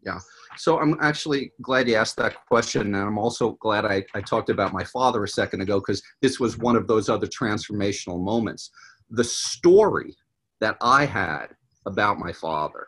Yeah. 0.06 0.20
So 0.58 0.78
I'm 0.78 0.98
actually 1.02 1.54
glad 1.62 1.88
you 1.88 1.96
asked 1.96 2.18
that 2.18 2.46
question. 2.48 2.82
And 2.82 2.98
I'm 2.98 3.18
also 3.18 3.52
glad 3.62 3.86
I, 3.86 4.04
I 4.14 4.20
talked 4.20 4.50
about 4.50 4.74
my 4.74 4.84
father 4.84 5.24
a 5.24 5.28
second 5.28 5.62
ago 5.62 5.80
because 5.80 6.04
this 6.22 6.38
was 6.38 6.58
one 6.58 6.76
of 6.76 6.86
those 6.86 7.08
other 7.08 7.28
transformational 7.28 8.22
moments. 8.22 8.72
The 9.10 9.24
story 9.24 10.18
that 10.60 10.76
I 10.82 11.06
had 11.06 11.48
about 11.86 12.20
my 12.20 12.34
father 12.34 12.88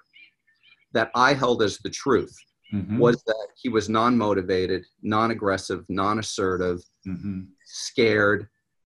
that 0.92 1.12
I 1.16 1.34
held 1.34 1.64
as 1.64 1.78
the 1.78 1.90
truth 1.90 2.36
mm-hmm. 2.74 2.98
was 2.98 3.24
that 3.24 3.48
he 3.56 3.70
was 3.70 3.90
non-motivated, 3.90 4.86
non-aggressive, 5.02 5.86
non-assertive, 5.90 6.82
mm-hmm. 7.08 7.42
scared, 7.66 8.48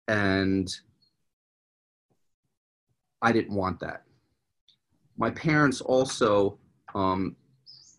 and 0.07 0.73
I 3.21 3.31
didn't 3.31 3.55
want 3.55 3.79
that. 3.79 4.03
My 5.17 5.29
parents 5.31 5.81
also 5.81 6.57
um, 6.95 7.35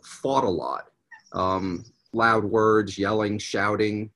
fought 0.04 0.44
a 0.44 0.48
lot. 0.48 0.88
Um, 1.32 1.84
loud 2.12 2.44
words, 2.44 2.98
yelling, 2.98 3.38
shouting, 3.38 4.10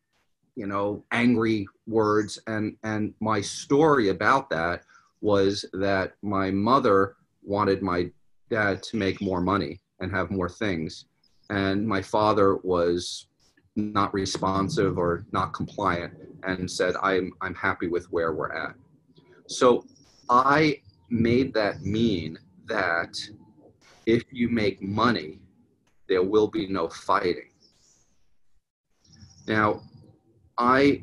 you 0.55 0.67
know, 0.67 1.05
angry 1.13 1.67
words. 1.87 2.39
And, 2.47 2.77
and 2.83 3.15
my 3.21 3.41
story 3.41 4.11
about 4.11 4.51
that 4.51 4.83
was 5.21 5.65
that 5.73 6.15
my 6.23 6.51
mother 6.51 7.17
wanted 7.43 7.83
my 7.83 8.11
dad 8.51 8.83
to 8.85 8.97
make 8.97 9.21
more 9.21 9.41
money 9.41 9.81
and 10.01 10.11
have 10.13 10.31
more 10.31 10.49
things 10.49 11.07
and 11.51 11.87
my 11.87 12.03
father 12.03 12.57
was 12.57 13.27
not 13.77 14.13
responsive 14.15 14.99
or 14.99 15.27
not 15.33 15.53
compliant 15.53 16.15
and 16.45 16.71
said 16.71 16.95
i'm 17.03 17.31
i'm 17.43 17.55
happy 17.55 17.89
with 17.89 18.11
where 18.11 18.33
we're 18.33 18.53
at. 18.53 18.75
So 19.47 19.85
i 20.31 20.81
made 21.11 21.55
that 21.55 21.83
mean 21.83 22.39
that 22.67 23.17
if 24.07 24.25
you 24.31 24.49
make 24.49 24.83
money 24.83 25.41
there 26.09 26.23
will 26.23 26.49
be 26.49 26.67
no 26.69 26.89
fighting. 26.89 27.51
Now 29.47 29.83
i 30.59 31.03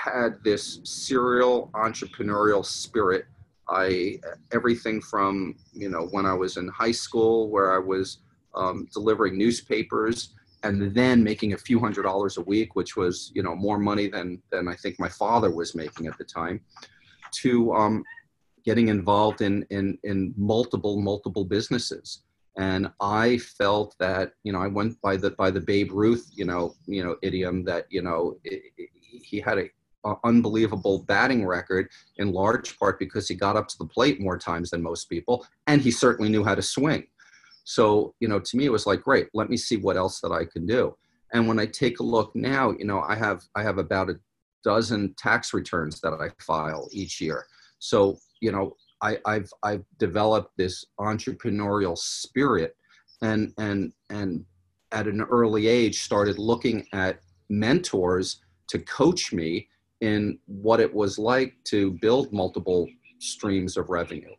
had 0.00 0.42
this 0.42 0.80
serial 0.82 1.70
entrepreneurial 1.74 2.64
spirit. 2.64 3.26
I 3.68 4.18
everything 4.52 5.00
from 5.00 5.54
you 5.72 5.88
know 5.88 6.08
when 6.10 6.26
i 6.26 6.34
was 6.34 6.56
in 6.56 6.68
high 6.68 6.92
school 6.92 7.48
where 7.48 7.72
i 7.72 7.78
was 7.78 8.18
um, 8.54 8.88
delivering 8.92 9.36
newspapers 9.36 10.34
and 10.64 10.94
then 10.94 11.22
making 11.22 11.52
a 11.52 11.58
few 11.58 11.78
hundred 11.78 12.02
dollars 12.02 12.36
a 12.36 12.42
week, 12.42 12.76
which 12.76 12.96
was 12.96 13.32
you 13.34 13.42
know 13.42 13.54
more 13.54 13.78
money 13.78 14.08
than 14.08 14.40
than 14.50 14.68
I 14.68 14.74
think 14.74 14.98
my 14.98 15.08
father 15.08 15.50
was 15.50 15.74
making 15.74 16.06
at 16.06 16.16
the 16.18 16.24
time, 16.24 16.60
to 17.42 17.72
um, 17.74 18.04
getting 18.64 18.88
involved 18.88 19.40
in 19.40 19.64
in 19.70 19.98
in 20.04 20.34
multiple 20.36 21.00
multiple 21.00 21.44
businesses. 21.44 22.22
And 22.58 22.90
I 23.00 23.38
felt 23.38 23.96
that 23.98 24.32
you 24.44 24.52
know 24.52 24.60
I 24.60 24.68
went 24.68 25.00
by 25.00 25.16
the 25.16 25.30
by 25.30 25.50
the 25.50 25.60
Babe 25.60 25.90
Ruth 25.92 26.30
you 26.34 26.44
know 26.44 26.74
you 26.86 27.02
know 27.02 27.16
idiom 27.22 27.64
that 27.64 27.86
you 27.90 28.02
know 28.02 28.36
it, 28.44 28.62
it, 28.76 28.90
he 29.22 29.40
had 29.40 29.58
a, 29.58 29.68
a 30.04 30.14
unbelievable 30.24 31.02
batting 31.04 31.46
record 31.46 31.88
in 32.18 32.32
large 32.32 32.78
part 32.78 32.98
because 32.98 33.28
he 33.28 33.34
got 33.34 33.56
up 33.56 33.68
to 33.68 33.78
the 33.78 33.86
plate 33.86 34.20
more 34.20 34.38
times 34.38 34.70
than 34.70 34.82
most 34.82 35.08
people, 35.08 35.46
and 35.66 35.80
he 35.80 35.90
certainly 35.90 36.30
knew 36.30 36.44
how 36.44 36.54
to 36.54 36.62
swing. 36.62 37.06
So, 37.64 38.14
you 38.20 38.28
know, 38.28 38.40
to 38.40 38.56
me, 38.56 38.66
it 38.66 38.72
was 38.72 38.86
like, 38.86 39.02
great, 39.02 39.28
let 39.34 39.50
me 39.50 39.56
see 39.56 39.76
what 39.76 39.96
else 39.96 40.20
that 40.20 40.32
I 40.32 40.44
can 40.44 40.66
do. 40.66 40.96
And 41.32 41.48
when 41.48 41.58
I 41.58 41.66
take 41.66 42.00
a 42.00 42.04
look 42.04 42.34
now, 42.34 42.72
you 42.72 42.84
know, 42.84 43.00
I 43.00 43.14
have, 43.14 43.42
I 43.54 43.62
have 43.62 43.78
about 43.78 44.10
a 44.10 44.18
dozen 44.64 45.14
tax 45.16 45.54
returns 45.54 46.00
that 46.00 46.12
I 46.12 46.28
file 46.42 46.88
each 46.92 47.20
year. 47.20 47.46
So, 47.78 48.18
you 48.40 48.52
know, 48.52 48.76
I, 49.02 49.18
I've, 49.26 49.50
I've 49.62 49.84
developed 49.98 50.52
this 50.56 50.84
entrepreneurial 51.00 51.96
spirit 51.96 52.76
and, 53.22 53.52
and, 53.58 53.92
and 54.10 54.44
at 54.92 55.06
an 55.06 55.22
early 55.22 55.66
age 55.68 56.02
started 56.02 56.38
looking 56.38 56.86
at 56.92 57.20
mentors 57.48 58.40
to 58.68 58.78
coach 58.80 59.32
me 59.32 59.68
in 60.00 60.38
what 60.46 60.80
it 60.80 60.92
was 60.92 61.18
like 61.18 61.54
to 61.64 61.92
build 62.02 62.32
multiple 62.32 62.88
streams 63.18 63.76
of 63.76 63.88
revenue. 63.88 64.34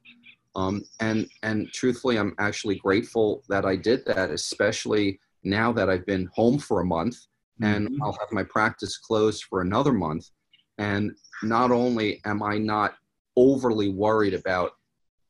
Um, 0.55 0.83
and 0.99 1.27
and 1.41 1.71
truthfully, 1.73 2.17
I'm 2.17 2.35
actually 2.37 2.75
grateful 2.75 3.43
that 3.49 3.65
I 3.65 3.75
did 3.75 4.05
that, 4.05 4.29
especially 4.29 5.19
now 5.43 5.71
that 5.73 5.89
I've 5.89 6.05
been 6.05 6.29
home 6.33 6.59
for 6.59 6.81
a 6.81 6.85
month 6.85 7.17
and 7.61 7.89
mm-hmm. 7.89 8.03
I'll 8.03 8.17
have 8.19 8.31
my 8.31 8.43
practice 8.43 8.97
closed 8.97 9.45
for 9.45 9.61
another 9.61 9.93
month. 9.93 10.29
And 10.77 11.11
not 11.43 11.71
only 11.71 12.21
am 12.25 12.41
I 12.41 12.57
not 12.57 12.95
overly 13.35 13.89
worried 13.89 14.33
about 14.33 14.73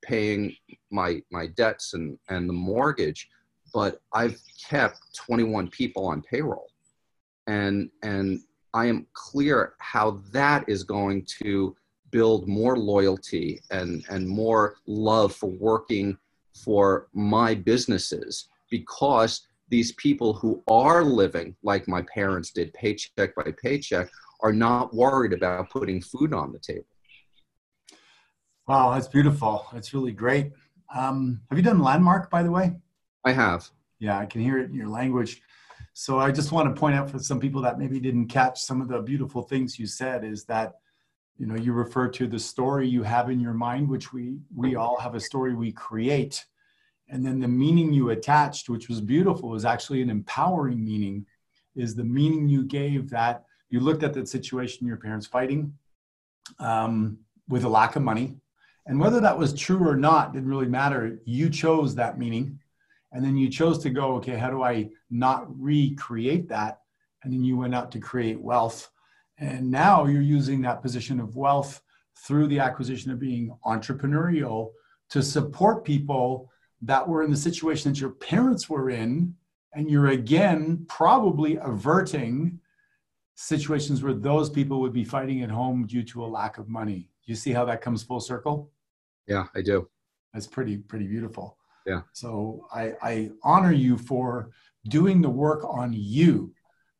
paying 0.02 0.56
my 0.92 1.22
my 1.32 1.48
debts 1.48 1.94
and 1.94 2.18
and 2.30 2.48
the 2.48 2.54
mortgage, 2.54 3.30
but 3.74 4.02
I've 4.14 4.40
kept 4.70 5.00
21 5.16 5.70
people 5.70 6.06
on 6.06 6.22
payroll, 6.22 6.68
and 7.48 7.90
and 8.04 8.42
I 8.74 8.88
am 8.88 9.08
clear 9.14 9.76
how 9.80 10.22
that 10.32 10.68
is 10.68 10.84
going 10.84 11.26
to 11.42 11.76
build 12.14 12.48
more 12.48 12.78
loyalty 12.78 13.60
and 13.72 14.06
and 14.10 14.28
more 14.28 14.76
love 14.86 15.36
for 15.36 15.50
working 15.50 16.18
for 16.64 17.08
my 17.14 17.54
businesses 17.56 18.48
because 18.70 19.48
these 19.70 19.92
people 19.94 20.34
who 20.34 20.64
are 20.68 21.04
living 21.04 21.56
like 21.64 21.88
my 21.88 22.04
parents 22.04 22.52
did 22.52 22.72
paycheck 22.74 23.36
by 23.36 23.52
paycheck 23.62 24.08
are 24.42 24.54
not 24.54 24.94
worried 24.94 25.34
about 25.34 25.70
putting 25.70 26.00
food 26.00 26.34
on 26.34 26.54
the 26.54 26.60
table 26.60 26.86
Wow, 28.68 28.94
that's 28.94 29.10
beautiful. 29.10 29.66
That's 29.74 29.94
really 29.94 30.14
great. 30.14 30.54
Um, 30.96 31.42
have 31.50 31.58
you 31.58 31.64
done 31.64 31.80
Landmark, 31.80 32.30
by 32.30 32.44
the 32.44 32.52
way? 32.52 32.78
I 33.26 33.34
have. 33.34 33.70
Yeah, 34.00 34.18
I 34.18 34.26
can 34.26 34.40
hear 34.40 34.58
it 34.58 34.70
in 34.70 34.74
your 34.74 34.88
language. 34.88 35.42
So 35.94 36.18
I 36.18 36.32
just 36.32 36.54
want 36.54 36.74
to 36.74 36.80
point 36.80 36.96
out 36.96 37.10
for 37.10 37.20
some 37.20 37.42
people 37.42 37.62
that 37.64 37.78
maybe 37.78 38.00
didn't 38.00 38.28
catch 38.28 38.62
some 38.62 38.82
of 38.82 38.88
the 38.88 39.02
beautiful 39.02 39.42
things 39.42 39.78
you 39.78 39.86
said 39.86 40.24
is 40.24 40.46
that 40.46 40.76
you 41.38 41.46
know 41.46 41.56
you 41.56 41.74
refer 41.74 42.08
to 42.08 42.28
the 42.28 42.40
story 42.40 42.88
you 42.88 43.04
have 43.04 43.30
in 43.30 43.40
your 43.40 43.54
mind 43.54 43.88
which 43.88 44.14
we 44.14 44.38
we 44.56 44.76
all 44.76 45.00
have 45.00 45.16
a 45.16 45.20
story 45.20 45.56
we 45.56 45.72
create 45.72 46.46
and 47.10 47.26
then 47.26 47.40
the 47.40 47.48
meaning 47.48 47.92
you 47.92 48.12
attached 48.12 48.70
which 48.70 48.88
was 48.88 49.02
beautiful 49.02 49.50
was 49.50 49.66
actually 49.66 50.02
an 50.02 50.10
empowering 50.10 50.84
meaning 50.84 51.26
is 51.76 51.96
the 51.96 52.04
meaning 52.04 52.48
you 52.48 52.64
gave 52.64 53.10
that 53.10 53.46
you 53.70 53.80
looked 53.80 54.04
at 54.04 54.14
that 54.14 54.28
situation 54.28 54.88
your 54.88 54.98
parents 54.98 55.26
fighting 55.26 55.74
um, 56.60 57.18
with 57.48 57.64
a 57.64 57.70
lack 57.70 57.96
of 57.96 58.04
money 58.04 58.36
and 58.86 59.00
whether 59.00 59.20
that 59.22 59.38
was 59.38 59.54
true 59.54 59.88
or 59.88 59.96
not 59.96 60.34
didn't 60.34 60.50
really 60.50 60.68
matter. 60.68 61.20
You 61.26 61.50
chose 61.50 61.96
that 61.96 62.18
meaning. 62.18 62.60
And 63.12 63.24
then 63.24 63.38
you 63.38 63.50
chose 63.50 63.78
to 63.80 63.90
go, 63.90 64.16
okay, 64.16 64.36
how 64.36 64.50
do 64.50 64.64
I 64.64 64.90
not 65.10 65.46
recreate 65.62 66.50
that? 66.50 66.80
And 67.24 67.32
then 67.32 67.44
you 67.44 67.56
went 67.56 67.76
out 67.76 67.92
to 67.92 68.00
create 68.00 68.42
wealth. 68.42 68.90
And 69.38 69.70
now 69.70 70.06
you're 70.06 70.22
using 70.22 70.62
that 70.62 70.82
position 70.82 71.20
of 71.20 71.36
wealth 71.36 71.82
through 72.26 72.48
the 72.48 72.60
acquisition 72.60 73.12
of 73.12 73.20
being 73.20 73.56
entrepreneurial 73.66 74.72
to 75.10 75.22
support 75.22 75.84
people 75.84 76.50
that 76.82 77.08
were 77.08 77.24
in 77.24 77.32
the 77.32 77.38
situation 77.38 77.92
that 77.92 78.00
your 78.00 78.12
parents 78.12 78.70
were 78.70 78.90
in. 78.90 79.36
And 79.76 79.90
you're 79.90 80.10
again 80.10 80.86
probably 80.88 81.58
averting 81.58 82.60
situations 83.36 84.04
where 84.04 84.14
those 84.14 84.50
people 84.50 84.80
would 84.82 84.94
be 84.94 85.04
fighting 85.04 85.42
at 85.42 85.50
home 85.50 85.88
due 85.88 86.04
to 86.04 86.24
a 86.24 86.28
lack 86.28 86.58
of 86.60 86.70
money. 86.70 87.10
You 87.26 87.36
see 87.36 87.52
how 87.52 87.66
that 87.66 87.82
comes 87.82 88.04
full 88.04 88.20
circle? 88.20 88.72
Yeah, 89.28 89.46
I 89.56 89.62
do. 89.62 89.90
That's 90.34 90.48
pretty 90.48 90.78
pretty 90.78 91.08
beautiful. 91.08 91.58
Yeah. 91.86 92.02
So 92.14 92.68
I, 92.74 92.94
I 93.02 93.32
honor 93.44 93.72
you 93.72 93.98
for 93.98 94.50
doing 94.90 95.22
the 95.22 95.30
work 95.30 95.64
on 95.64 95.94
you 95.94 96.54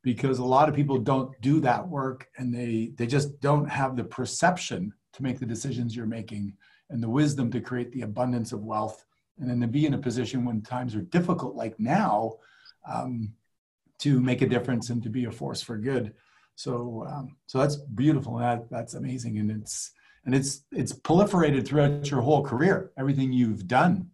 because 0.04 0.38
a 0.40 0.46
lot 0.46 0.70
of 0.70 0.76
people 0.76 1.00
don't 1.00 1.40
do 1.42 1.60
that 1.62 1.88
work 1.88 2.28
and 2.38 2.54
they 2.54 2.92
they 2.98 3.08
just 3.08 3.40
don't 3.40 3.68
have 3.68 3.96
the 3.96 4.04
perception 4.04 4.94
to 5.14 5.24
make 5.24 5.40
the 5.40 5.46
decisions 5.46 5.96
you're 5.96 6.06
making 6.06 6.54
and 6.90 7.02
the 7.02 7.10
wisdom 7.10 7.50
to 7.50 7.62
create 7.62 7.92
the 7.92 8.02
abundance 8.02 8.52
of 8.52 8.64
wealth 8.64 9.06
and 9.40 9.50
then 9.50 9.60
to 9.62 9.68
be 9.68 9.86
in 9.86 9.94
a 9.94 9.98
position 9.98 10.46
when 10.46 10.62
times 10.62 10.96
are 10.96 11.02
difficult 11.02 11.56
like 11.56 11.80
now 11.80 12.34
um, 12.88 13.34
to 14.00 14.20
make 14.20 14.42
a 14.42 14.48
difference 14.48 14.90
and 14.90 15.02
to 15.02 15.10
be 15.10 15.26
a 15.26 15.32
force 15.32 15.62
for 15.62 15.78
good. 15.78 16.14
So 16.56 17.06
um, 17.10 17.38
so 17.48 17.58
that's 17.60 17.78
beautiful. 17.78 18.38
That 18.38 18.70
that's 18.70 18.94
amazing. 18.94 19.40
And 19.40 19.50
it's 19.50 19.92
and 20.26 20.36
it's 20.36 20.64
it's 20.72 20.94
proliferated 20.94 21.66
throughout 21.66 22.10
your 22.12 22.22
whole 22.22 22.44
career 22.44 22.92
everything 22.98 23.34
you've 23.34 23.68
done. 23.68 24.12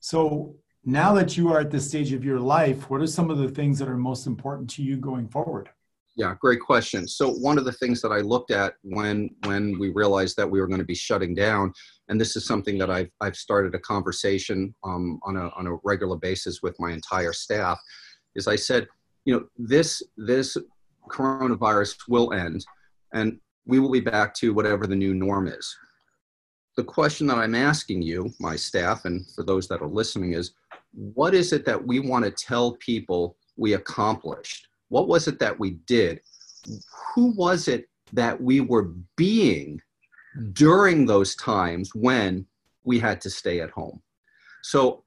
So 0.00 0.56
now 0.84 1.12
that 1.12 1.36
you 1.36 1.52
are 1.52 1.60
at 1.60 1.70
this 1.70 1.86
stage 1.88 2.12
of 2.12 2.24
your 2.24 2.40
life 2.40 2.90
what 2.90 3.00
are 3.00 3.06
some 3.06 3.30
of 3.30 3.38
the 3.38 3.48
things 3.48 3.78
that 3.78 3.88
are 3.88 3.96
most 3.96 4.26
important 4.26 4.68
to 4.68 4.82
you 4.82 4.96
going 4.96 5.28
forward 5.28 5.68
yeah 6.16 6.34
great 6.40 6.60
question 6.60 7.06
so 7.06 7.30
one 7.30 7.58
of 7.58 7.64
the 7.64 7.72
things 7.72 8.00
that 8.00 8.10
i 8.10 8.18
looked 8.18 8.50
at 8.50 8.74
when 8.82 9.30
when 9.44 9.78
we 9.78 9.90
realized 9.90 10.36
that 10.36 10.50
we 10.50 10.60
were 10.60 10.66
going 10.66 10.78
to 10.80 10.84
be 10.84 10.94
shutting 10.94 11.34
down 11.34 11.72
and 12.08 12.20
this 12.20 12.36
is 12.36 12.46
something 12.46 12.76
that 12.78 12.90
i've, 12.90 13.10
I've 13.20 13.36
started 13.36 13.74
a 13.74 13.78
conversation 13.78 14.74
um, 14.84 15.20
on, 15.22 15.36
a, 15.36 15.50
on 15.56 15.66
a 15.66 15.76
regular 15.84 16.16
basis 16.16 16.62
with 16.62 16.78
my 16.78 16.92
entire 16.92 17.32
staff 17.32 17.78
is 18.34 18.48
i 18.48 18.56
said 18.56 18.86
you 19.24 19.34
know 19.34 19.46
this 19.56 20.02
this 20.16 20.56
coronavirus 21.08 21.96
will 22.08 22.32
end 22.32 22.64
and 23.12 23.38
we 23.66 23.78
will 23.78 23.90
be 23.90 24.00
back 24.00 24.34
to 24.34 24.54
whatever 24.54 24.86
the 24.86 24.96
new 24.96 25.14
norm 25.14 25.46
is. 25.46 25.76
The 26.76 26.84
question 26.84 27.26
that 27.26 27.38
I'm 27.38 27.54
asking 27.54 28.02
you, 28.02 28.32
my 28.40 28.56
staff, 28.56 29.04
and 29.04 29.26
for 29.34 29.44
those 29.44 29.68
that 29.68 29.82
are 29.82 29.88
listening, 29.88 30.32
is 30.32 30.52
what 30.92 31.34
is 31.34 31.52
it 31.52 31.64
that 31.66 31.86
we 31.86 32.00
want 32.00 32.24
to 32.24 32.30
tell 32.30 32.72
people 32.76 33.36
we 33.56 33.74
accomplished? 33.74 34.68
What 34.88 35.08
was 35.08 35.28
it 35.28 35.38
that 35.38 35.58
we 35.58 35.72
did? 35.86 36.20
Who 37.14 37.32
was 37.36 37.68
it 37.68 37.88
that 38.12 38.40
we 38.40 38.60
were 38.60 38.92
being 39.16 39.80
during 40.52 41.06
those 41.06 41.34
times 41.36 41.94
when 41.94 42.46
we 42.84 42.98
had 42.98 43.20
to 43.22 43.30
stay 43.30 43.60
at 43.60 43.70
home? 43.70 44.02
So 44.62 45.04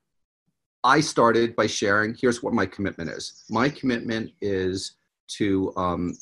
I 0.84 1.00
started 1.00 1.56
by 1.56 1.68
sharing 1.68 2.16
here's 2.16 2.44
what 2.44 2.54
my 2.54 2.66
commitment 2.66 3.10
is. 3.10 3.46
My 3.50 3.70
commitment 3.70 4.32
is 4.42 4.96
to 5.28 5.74
um, 5.76 6.16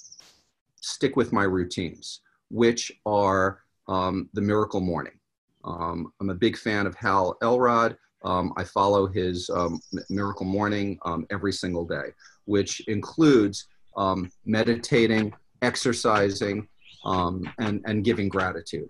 stick 0.82 1.15
with 1.15 1.34
my 1.34 1.43
routines 1.43 2.21
which 2.54 2.91
are 3.06 3.60
um, 3.88 4.30
the 4.34 4.41
Miracle 4.41 4.80
Morning. 4.80 5.19
Um, 5.65 6.13
I'm 6.21 6.30
a 6.30 6.36
big 6.36 6.56
fan 6.56 6.86
of 6.86 6.95
Hal 6.95 7.36
Elrod. 7.41 7.97
Um, 8.24 8.54
I 8.58 8.64
follow 8.64 9.08
his 9.08 9.50
um, 9.50 9.80
Miracle 10.10 10.46
Morning 10.46 10.98
um, 11.06 11.26
every 11.32 11.54
single 11.54 11.86
day, 11.86 12.14
which 12.46 12.80
includes 12.88 13.68
um, 13.98 14.32
meditating, 14.46 15.34
exercising, 15.62 16.68
and, 17.60 17.82
and 17.86 18.04
giving 18.04 18.30
gratitude. 18.30 18.90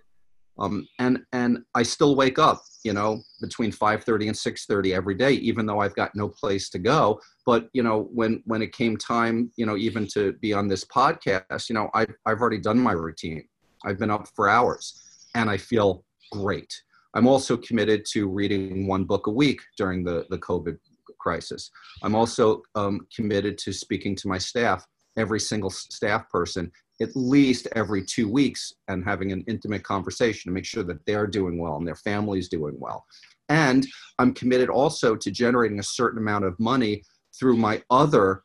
and, 0.99 1.19
and 1.31 1.63
I 1.73 1.83
still 1.83 2.15
wake 2.15 2.37
up, 2.37 2.61
you 2.83 2.93
know, 2.93 3.21
between 3.41 3.71
5.30 3.71 4.27
and 4.27 4.35
6.30 4.35 4.95
every 4.95 5.15
day, 5.15 5.31
even 5.33 5.65
though 5.65 5.79
I've 5.79 5.95
got 5.95 6.15
no 6.15 6.29
place 6.29 6.69
to 6.69 6.79
go. 6.79 7.19
But, 7.45 7.69
you 7.73 7.81
know, 7.81 8.07
when, 8.13 8.43
when 8.45 8.61
it 8.61 8.71
came 8.71 8.97
time, 8.97 9.51
you 9.55 9.65
know, 9.65 9.77
even 9.77 10.07
to 10.13 10.33
be 10.33 10.53
on 10.53 10.67
this 10.67 10.85
podcast, 10.85 11.69
you 11.69 11.75
know, 11.75 11.89
I, 11.93 12.05
I've 12.25 12.39
already 12.39 12.59
done 12.59 12.79
my 12.79 12.91
routine. 12.91 13.47
I've 13.83 13.99
been 13.99 14.11
up 14.11 14.27
for 14.35 14.47
hours 14.47 15.01
and 15.35 15.49
I 15.49 15.57
feel 15.57 16.05
great. 16.31 16.73
I'm 17.13 17.27
also 17.27 17.57
committed 17.57 18.05
to 18.11 18.27
reading 18.27 18.87
one 18.87 19.03
book 19.03 19.27
a 19.27 19.31
week 19.31 19.61
during 19.77 20.03
the, 20.03 20.25
the 20.29 20.37
COVID 20.37 20.77
crisis. 21.19 21.69
I'm 22.01 22.15
also 22.15 22.61
um, 22.75 23.07
committed 23.15 23.57
to 23.59 23.73
speaking 23.73 24.15
to 24.17 24.27
my 24.27 24.37
staff, 24.37 24.85
every 25.17 25.39
single 25.39 25.69
staff 25.69 26.29
person, 26.29 26.71
at 27.01 27.15
least 27.15 27.67
every 27.75 28.03
two 28.03 28.27
weeks, 28.29 28.73
and 28.87 29.03
having 29.03 29.31
an 29.31 29.43
intimate 29.47 29.83
conversation 29.83 30.49
to 30.49 30.53
make 30.53 30.65
sure 30.65 30.83
that 30.83 31.05
they're 31.05 31.27
doing 31.27 31.57
well 31.57 31.77
and 31.77 31.87
their 31.87 31.95
family's 31.95 32.49
doing 32.49 32.75
well. 32.79 33.05
And 33.49 33.85
I'm 34.19 34.33
committed 34.33 34.69
also 34.69 35.15
to 35.15 35.31
generating 35.31 35.79
a 35.79 35.83
certain 35.83 36.19
amount 36.19 36.45
of 36.45 36.59
money 36.59 37.03
through 37.37 37.57
my 37.57 37.81
other 37.89 38.43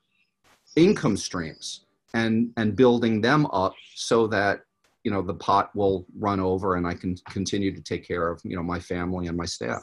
income 0.76 1.16
streams 1.16 1.86
and, 2.14 2.50
and 2.56 2.76
building 2.76 3.20
them 3.20 3.46
up 3.46 3.74
so 3.94 4.26
that 4.28 4.60
you 5.04 5.10
know 5.10 5.22
the 5.22 5.34
pot 5.34 5.74
will 5.74 6.06
run 6.18 6.40
over 6.40 6.76
and 6.76 6.86
i 6.86 6.92
can 6.92 7.16
continue 7.30 7.74
to 7.74 7.80
take 7.82 8.06
care 8.06 8.28
of 8.28 8.40
you 8.44 8.56
know 8.56 8.62
my 8.62 8.78
family 8.78 9.26
and 9.26 9.36
my 9.36 9.46
staff. 9.46 9.82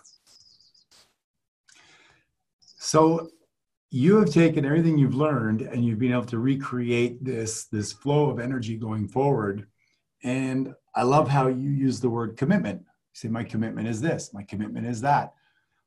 So 2.78 3.30
you 3.90 4.18
have 4.18 4.30
taken 4.30 4.66
everything 4.66 4.98
you've 4.98 5.16
learned 5.16 5.62
and 5.62 5.84
you've 5.84 5.98
been 5.98 6.12
able 6.12 6.26
to 6.26 6.38
recreate 6.38 7.24
this 7.24 7.66
this 7.66 7.92
flow 7.92 8.30
of 8.30 8.40
energy 8.40 8.76
going 8.78 9.08
forward. 9.08 9.68
And 10.24 10.74
i 10.96 11.02
love 11.02 11.28
how 11.28 11.48
you 11.48 11.70
use 11.72 12.00
the 12.00 12.10
word 12.10 12.38
commitment. 12.38 12.82
You 12.82 13.16
say 13.16 13.28
my 13.30 13.44
commitment 13.44 13.88
is 13.88 14.02
this 14.02 14.34
my 14.34 14.44
commitment 14.44 14.86
is 14.86 15.02
that. 15.02 15.34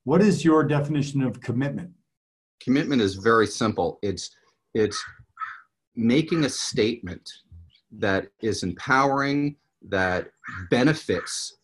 What 0.04 0.22
is 0.22 0.44
your 0.44 0.64
definition 0.64 1.22
of 1.22 1.40
commitment? 1.40 1.90
Commitment 2.60 3.02
is 3.02 3.14
very 3.14 3.46
simple. 3.46 3.98
It's 4.02 4.34
it's 4.74 5.00
making 5.94 6.44
a 6.44 6.48
statement 6.48 7.30
that 7.92 8.28
is 8.40 8.62
empowering, 8.62 9.56
that 9.88 10.30
benefits 10.70 11.56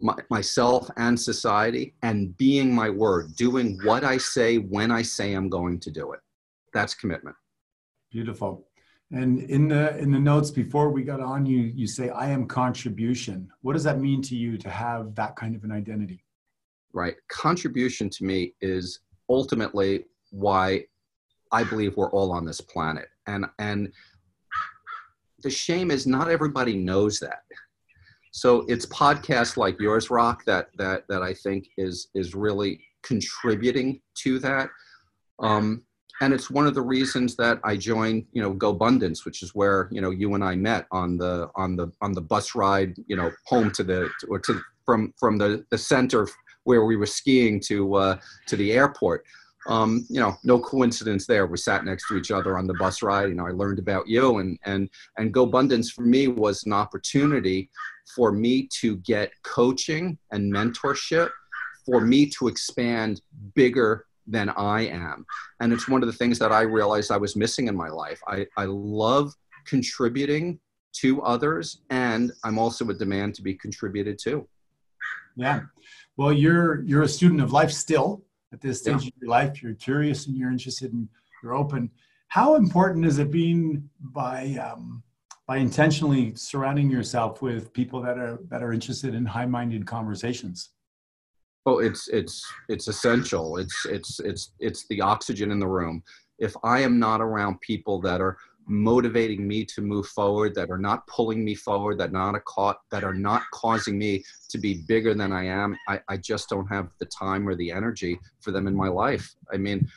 my, 0.00 0.14
myself 0.30 0.90
and 0.96 1.18
society, 1.18 1.94
and 2.02 2.36
being 2.36 2.74
my 2.74 2.90
word, 2.90 3.34
doing 3.36 3.78
what 3.84 4.04
I 4.04 4.18
say 4.18 4.56
when 4.56 4.90
I 4.90 5.02
say 5.02 5.32
I'm 5.32 5.48
going 5.48 5.78
to 5.80 5.90
do 5.90 6.12
it. 6.12 6.20
That's 6.72 6.94
commitment. 6.94 7.36
Beautiful. 8.10 8.66
And 9.12 9.40
in 9.40 9.68
the 9.68 9.96
in 9.98 10.10
the 10.10 10.18
notes 10.18 10.50
before 10.50 10.90
we 10.90 11.02
got 11.02 11.20
on, 11.20 11.44
you 11.44 11.58
you 11.58 11.86
say 11.86 12.08
I 12.08 12.30
am 12.30 12.46
contribution. 12.46 13.50
What 13.60 13.74
does 13.74 13.84
that 13.84 14.00
mean 14.00 14.22
to 14.22 14.34
you 14.34 14.56
to 14.56 14.70
have 14.70 15.14
that 15.16 15.36
kind 15.36 15.54
of 15.54 15.64
an 15.64 15.72
identity? 15.72 16.24
Right. 16.94 17.14
Contribution 17.28 18.08
to 18.10 18.24
me 18.24 18.54
is 18.60 19.00
ultimately 19.28 20.06
why 20.30 20.84
I 21.52 21.64
believe 21.64 21.96
we're 21.96 22.10
all 22.10 22.32
on 22.32 22.46
this 22.46 22.60
planet. 22.60 23.08
And 23.26 23.44
and 23.58 23.92
the 25.42 25.50
shame 25.50 25.90
is 25.90 26.06
not 26.06 26.30
everybody 26.30 26.76
knows 26.76 27.18
that. 27.20 27.42
So 28.32 28.64
it's 28.68 28.86
podcasts 28.86 29.56
like 29.56 29.78
yours, 29.78 30.10
Rock, 30.10 30.44
that 30.46 30.68
that 30.78 31.04
that 31.08 31.22
I 31.22 31.34
think 31.34 31.68
is 31.76 32.08
is 32.14 32.34
really 32.34 32.80
contributing 33.02 34.00
to 34.18 34.38
that. 34.38 34.70
Um, 35.40 35.82
and 36.20 36.32
it's 36.32 36.50
one 36.50 36.66
of 36.66 36.74
the 36.74 36.82
reasons 36.82 37.34
that 37.36 37.58
I 37.64 37.76
joined, 37.76 38.26
you 38.32 38.40
know, 38.40 38.54
GoBundance, 38.54 39.24
which 39.24 39.42
is 39.42 39.54
where 39.54 39.88
you 39.90 40.00
know 40.00 40.10
you 40.10 40.34
and 40.34 40.44
I 40.44 40.54
met 40.54 40.86
on 40.92 41.18
the 41.18 41.50
on 41.56 41.76
the 41.76 41.92
on 42.00 42.12
the 42.12 42.22
bus 42.22 42.54
ride, 42.54 42.94
you 43.06 43.16
know, 43.16 43.30
home 43.46 43.70
to 43.72 43.82
the 43.82 44.08
or 44.28 44.38
to 44.40 44.60
from 44.86 45.12
from 45.18 45.36
the 45.36 45.64
the 45.70 45.78
center 45.78 46.28
where 46.64 46.84
we 46.84 46.96
were 46.96 47.06
skiing 47.06 47.60
to 47.60 47.94
uh, 47.96 48.18
to 48.46 48.56
the 48.56 48.72
airport. 48.72 49.24
Um, 49.66 50.04
you 50.08 50.20
know, 50.20 50.36
no 50.42 50.58
coincidence 50.58 51.26
there. 51.26 51.46
We 51.46 51.56
sat 51.56 51.84
next 51.84 52.08
to 52.08 52.16
each 52.16 52.30
other 52.30 52.58
on 52.58 52.66
the 52.66 52.74
bus 52.74 53.02
ride. 53.02 53.28
You 53.28 53.34
know, 53.34 53.46
I 53.46 53.52
learned 53.52 53.78
about 53.78 54.08
you, 54.08 54.38
and 54.38 54.58
and 54.64 54.88
and 55.18 55.32
GoBundance 55.32 55.92
for 55.92 56.02
me 56.02 56.28
was 56.28 56.64
an 56.64 56.72
opportunity 56.72 57.70
for 58.14 58.32
me 58.32 58.68
to 58.80 58.96
get 58.98 59.30
coaching 59.44 60.18
and 60.32 60.52
mentorship, 60.52 61.30
for 61.86 62.00
me 62.00 62.26
to 62.26 62.48
expand 62.48 63.20
bigger 63.54 64.06
than 64.26 64.48
I 64.50 64.82
am. 64.82 65.24
And 65.60 65.72
it's 65.72 65.88
one 65.88 66.02
of 66.02 66.06
the 66.06 66.12
things 66.12 66.38
that 66.38 66.52
I 66.52 66.62
realized 66.62 67.10
I 67.10 67.16
was 67.16 67.36
missing 67.36 67.68
in 67.68 67.76
my 67.76 67.88
life. 67.88 68.20
I, 68.26 68.46
I 68.56 68.64
love 68.64 69.32
contributing 69.66 70.60
to 70.94 71.22
others, 71.22 71.82
and 71.90 72.32
I'm 72.44 72.58
also 72.58 72.88
a 72.88 72.94
demand 72.94 73.34
to 73.36 73.42
be 73.42 73.54
contributed 73.54 74.18
to. 74.24 74.46
Yeah. 75.36 75.60
Well, 76.16 76.32
you're 76.32 76.82
you're 76.82 77.02
a 77.02 77.08
student 77.08 77.40
of 77.40 77.52
life 77.52 77.70
still 77.70 78.22
at 78.52 78.60
this 78.60 78.80
stage 78.80 79.02
yeah. 79.02 79.08
of 79.08 79.12
your 79.20 79.30
life. 79.30 79.62
You're 79.62 79.74
curious 79.74 80.26
and 80.26 80.36
you're 80.36 80.50
interested 80.50 80.92
and 80.92 81.08
you're 81.42 81.54
open. 81.54 81.90
How 82.28 82.54
important 82.54 83.04
is 83.04 83.18
it 83.18 83.30
being 83.30 83.88
by 84.00 84.54
um, 84.54 85.02
by 85.46 85.58
intentionally 85.58 86.34
surrounding 86.34 86.90
yourself 86.90 87.42
with 87.42 87.72
people 87.72 88.00
that 88.02 88.18
are 88.18 88.38
that 88.48 88.62
are 88.62 88.72
interested 88.72 89.14
in 89.14 89.26
high-minded 89.26 89.86
conversations? 89.86 90.70
Oh, 91.66 91.78
it's 91.78 92.08
it's 92.08 92.44
it's 92.68 92.88
essential. 92.88 93.58
It's 93.58 93.86
it's 93.86 94.20
it's 94.20 94.52
it's 94.58 94.86
the 94.88 95.00
oxygen 95.00 95.50
in 95.50 95.58
the 95.58 95.66
room. 95.68 96.02
If 96.38 96.54
I 96.64 96.80
am 96.80 96.98
not 96.98 97.20
around 97.20 97.60
people 97.60 98.00
that 98.00 98.20
are 98.20 98.36
motivating 98.66 99.46
me 99.46 99.64
to 99.64 99.80
move 99.80 100.06
forward, 100.06 100.54
that 100.54 100.70
are 100.70 100.78
not 100.78 101.06
pulling 101.06 101.44
me 101.44 101.54
forward, 101.54 101.98
that 101.98 102.12
not 102.12 102.34
a 102.34 102.74
that 102.90 103.04
are 103.04 103.14
not 103.14 103.42
causing 103.52 103.98
me 103.98 104.22
to 104.48 104.58
be 104.58 104.82
bigger 104.86 105.14
than 105.14 105.32
I 105.32 105.46
am, 105.46 105.76
I, 105.88 106.00
I 106.08 106.16
just 106.16 106.48
don't 106.48 106.66
have 106.66 106.88
the 106.98 107.06
time 107.06 107.48
or 107.48 107.54
the 107.54 107.70
energy 107.70 108.18
for 108.40 108.50
them 108.50 108.66
in 108.66 108.74
my 108.74 108.88
life. 108.88 109.34
I 109.52 109.56
mean, 109.56 109.88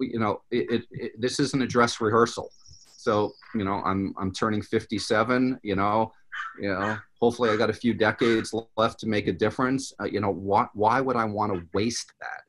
you 0.00 0.18
know, 0.18 0.42
it, 0.50 0.70
it, 0.70 0.82
it 0.90 1.20
this 1.20 1.40
isn't 1.40 1.62
a 1.62 1.66
dress 1.66 2.00
rehearsal. 2.00 2.50
So, 2.96 3.32
you 3.54 3.64
know, 3.64 3.82
I'm 3.84 4.14
I'm 4.18 4.32
turning 4.32 4.62
57. 4.62 5.60
You 5.62 5.76
know, 5.76 6.12
you 6.58 6.68
know 6.68 6.96
hopefully 7.20 7.50
i 7.50 7.56
got 7.56 7.70
a 7.70 7.74
few 7.74 7.94
decades 7.94 8.54
left 8.76 8.98
to 9.00 9.06
make 9.06 9.26
a 9.28 9.32
difference 9.32 9.92
uh, 10.00 10.04
you 10.04 10.20
know 10.20 10.32
why, 10.32 10.66
why 10.74 11.00
would 11.00 11.16
i 11.16 11.24
want 11.24 11.52
to 11.52 11.62
waste 11.72 12.12
that 12.20 12.42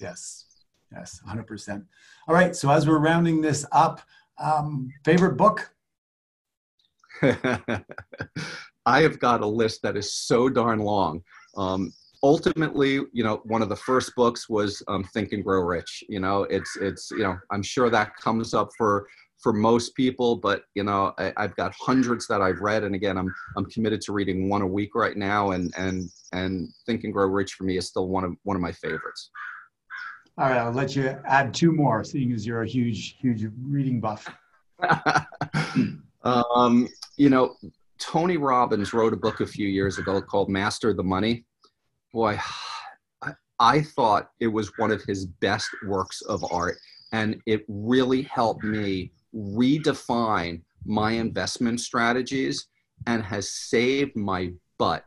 yes 0.00 0.46
yes 0.92 1.20
100% 1.28 1.84
all 2.26 2.34
right 2.34 2.54
so 2.54 2.70
as 2.70 2.86
we're 2.86 2.98
rounding 2.98 3.40
this 3.40 3.64
up 3.72 4.00
um, 4.40 4.88
favorite 5.04 5.36
book? 5.36 5.70
I 8.86 9.02
have 9.02 9.18
got 9.18 9.42
a 9.42 9.46
list 9.46 9.82
that 9.82 9.96
is 9.96 10.14
so 10.14 10.48
darn 10.48 10.78
long. 10.78 11.22
Um, 11.56 11.92
ultimately 12.24 12.94
you 13.12 13.22
know 13.22 13.40
one 13.44 13.62
of 13.62 13.68
the 13.68 13.76
first 13.76 14.12
books 14.16 14.48
was 14.48 14.82
um, 14.88 15.04
think 15.04 15.32
and 15.32 15.44
grow 15.44 15.60
rich. 15.62 16.02
You 16.08 16.20
know 16.20 16.44
it's 16.44 16.76
it's 16.80 17.10
you 17.10 17.22
know 17.22 17.36
i'm 17.52 17.62
sure 17.62 17.90
that 17.90 18.16
comes 18.16 18.54
up 18.54 18.70
for 18.76 19.06
for 19.38 19.52
most 19.52 19.94
people, 19.94 20.36
but 20.36 20.64
you 20.74 20.82
know, 20.82 21.12
I, 21.18 21.32
have 21.36 21.54
got 21.56 21.72
hundreds 21.78 22.26
that 22.26 22.40
I've 22.40 22.60
read, 22.60 22.84
and 22.84 22.94
again, 22.94 23.16
I'm 23.16 23.32
I'm 23.56 23.66
committed 23.66 24.00
to 24.02 24.12
reading 24.12 24.48
one 24.48 24.62
a 24.62 24.66
week 24.66 24.94
right 24.94 25.16
now, 25.16 25.52
and 25.52 25.72
and 25.78 26.10
and 26.32 26.68
Think 26.86 27.04
and 27.04 27.12
Grow 27.12 27.26
Rich 27.26 27.54
for 27.54 27.64
me 27.64 27.76
is 27.76 27.86
still 27.86 28.08
one 28.08 28.24
of 28.24 28.32
one 28.42 28.56
of 28.56 28.62
my 28.62 28.72
favorites. 28.72 29.30
All 30.38 30.48
right, 30.48 30.58
I'll 30.58 30.70
let 30.70 30.94
you 30.94 31.18
add 31.24 31.52
two 31.52 31.72
more, 31.72 32.04
seeing 32.04 32.32
as 32.32 32.46
you're 32.46 32.62
a 32.62 32.68
huge 32.68 33.16
huge 33.18 33.44
reading 33.60 34.00
buff. 34.00 34.24
um, 36.22 36.86
you 37.16 37.28
know, 37.28 37.56
Tony 37.98 38.36
Robbins 38.36 38.92
wrote 38.92 39.12
a 39.12 39.16
book 39.16 39.40
a 39.40 39.46
few 39.46 39.66
years 39.66 39.98
ago 39.98 40.22
called 40.22 40.48
Master 40.48 40.94
the 40.94 41.02
Money. 41.02 41.44
Boy, 42.12 42.38
I, 43.20 43.32
I 43.58 43.82
thought 43.82 44.30
it 44.38 44.46
was 44.46 44.70
one 44.78 44.92
of 44.92 45.02
his 45.02 45.26
best 45.26 45.70
works 45.84 46.22
of 46.22 46.44
art, 46.52 46.76
and 47.10 47.42
it 47.46 47.64
really 47.66 48.22
helped 48.22 48.62
me 48.62 49.10
redefine 49.34 50.62
my 50.84 51.10
investment 51.12 51.80
strategies 51.80 52.68
and 53.08 53.24
has 53.24 53.50
saved 53.50 54.14
my 54.14 54.52
butt, 54.78 55.02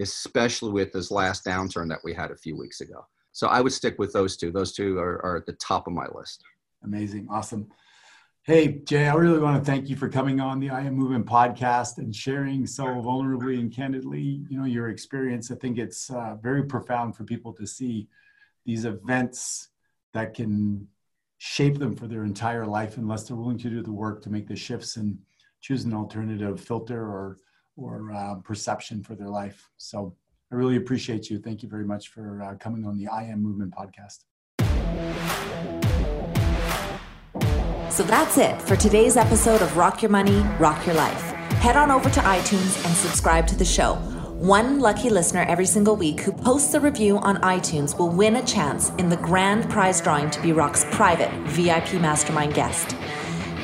especially 0.00 0.72
with 0.72 0.90
this 0.90 1.12
last 1.12 1.44
downturn 1.44 1.88
that 1.90 2.00
we 2.02 2.12
had 2.12 2.32
a 2.32 2.36
few 2.36 2.58
weeks 2.58 2.80
ago. 2.80 3.06
So 3.34 3.48
I 3.48 3.60
would 3.60 3.72
stick 3.72 3.98
with 3.98 4.12
those 4.12 4.36
two. 4.36 4.52
Those 4.52 4.72
two 4.72 4.96
are, 4.98 5.20
are 5.26 5.36
at 5.36 5.44
the 5.44 5.54
top 5.54 5.88
of 5.88 5.92
my 5.92 6.06
list. 6.14 6.44
Amazing. 6.84 7.26
Awesome. 7.28 7.68
Hey, 8.44 8.78
Jay, 8.84 9.08
I 9.08 9.14
really 9.14 9.40
want 9.40 9.58
to 9.58 9.70
thank 9.70 9.88
you 9.88 9.96
for 9.96 10.08
coming 10.08 10.38
on 10.38 10.60
the 10.60 10.70
I 10.70 10.82
Am 10.82 10.94
Movement 10.94 11.26
podcast 11.26 11.98
and 11.98 12.14
sharing 12.14 12.64
so 12.64 12.84
vulnerably 12.84 13.58
and 13.58 13.74
candidly, 13.74 14.44
you 14.48 14.56
know, 14.56 14.66
your 14.66 14.88
experience. 14.88 15.50
I 15.50 15.56
think 15.56 15.78
it's 15.78 16.10
uh, 16.10 16.36
very 16.40 16.62
profound 16.62 17.16
for 17.16 17.24
people 17.24 17.52
to 17.54 17.66
see 17.66 18.06
these 18.64 18.84
events 18.84 19.70
that 20.12 20.32
can 20.34 20.86
shape 21.38 21.78
them 21.78 21.96
for 21.96 22.06
their 22.06 22.24
entire 22.24 22.66
life 22.66 22.98
unless 22.98 23.24
they're 23.24 23.36
willing 23.36 23.58
to 23.58 23.68
do 23.68 23.82
the 23.82 23.92
work 23.92 24.22
to 24.22 24.30
make 24.30 24.46
the 24.46 24.54
shifts 24.54 24.96
and 24.96 25.18
choose 25.60 25.84
an 25.84 25.92
alternative 25.92 26.60
filter 26.60 27.02
or 27.02 27.38
or 27.76 28.12
uh, 28.12 28.36
perception 28.36 29.02
for 29.02 29.16
their 29.16 29.28
life. 29.28 29.68
So 29.76 30.14
I 30.52 30.56
really 30.56 30.76
appreciate 30.76 31.30
you. 31.30 31.38
Thank 31.38 31.62
you 31.62 31.68
very 31.68 31.84
much 31.84 32.08
for 32.08 32.42
uh, 32.42 32.54
coming 32.56 32.86
on 32.86 32.96
the 32.96 33.08
I 33.08 33.24
Am 33.24 33.42
Movement 33.42 33.72
podcast. 33.74 34.24
So 37.90 38.02
that's 38.02 38.38
it 38.38 38.60
for 38.60 38.76
today's 38.76 39.16
episode 39.16 39.62
of 39.62 39.76
Rock 39.76 40.02
Your 40.02 40.10
Money, 40.10 40.40
Rock 40.58 40.84
Your 40.86 40.96
Life. 40.96 41.30
Head 41.60 41.76
on 41.76 41.90
over 41.90 42.10
to 42.10 42.20
iTunes 42.20 42.84
and 42.84 42.94
subscribe 42.94 43.46
to 43.46 43.56
the 43.56 43.64
show. 43.64 43.94
One 44.34 44.80
lucky 44.80 45.10
listener 45.10 45.42
every 45.48 45.64
single 45.64 45.96
week 45.96 46.20
who 46.20 46.32
posts 46.32 46.74
a 46.74 46.80
review 46.80 47.18
on 47.18 47.36
iTunes 47.36 47.96
will 47.96 48.10
win 48.10 48.36
a 48.36 48.44
chance 48.44 48.90
in 48.98 49.08
the 49.08 49.16
grand 49.16 49.70
prize 49.70 50.00
drawing 50.00 50.28
to 50.30 50.42
be 50.42 50.52
Rock's 50.52 50.84
private 50.90 51.32
VIP 51.48 51.94
mastermind 51.94 52.54
guest. 52.54 52.96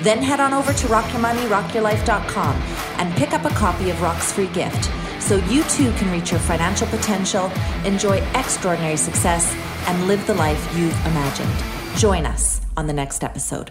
Then 0.03 0.23
head 0.23 0.41
on 0.41 0.55
over 0.55 0.73
to 0.73 0.87
rockyourmoneyrockyourlife.com 0.87 2.57
and 2.99 3.15
pick 3.17 3.33
up 3.33 3.45
a 3.45 3.55
copy 3.55 3.91
of 3.91 4.01
Rock's 4.01 4.33
free 4.33 4.47
gift 4.49 4.91
so 5.21 5.37
you 5.47 5.63
too 5.65 5.93
can 5.93 6.11
reach 6.11 6.31
your 6.31 6.41
financial 6.41 6.87
potential, 6.89 7.51
enjoy 7.85 8.19
extraordinary 8.35 8.97
success, 8.97 9.55
and 9.87 10.07
live 10.07 10.27
the 10.27 10.35
life 10.35 10.61
you've 10.77 11.07
imagined. 11.07 11.99
Join 11.99 12.27
us 12.27 12.61
on 12.77 12.87
the 12.87 12.93
next 12.93 13.23
episode. 13.23 13.71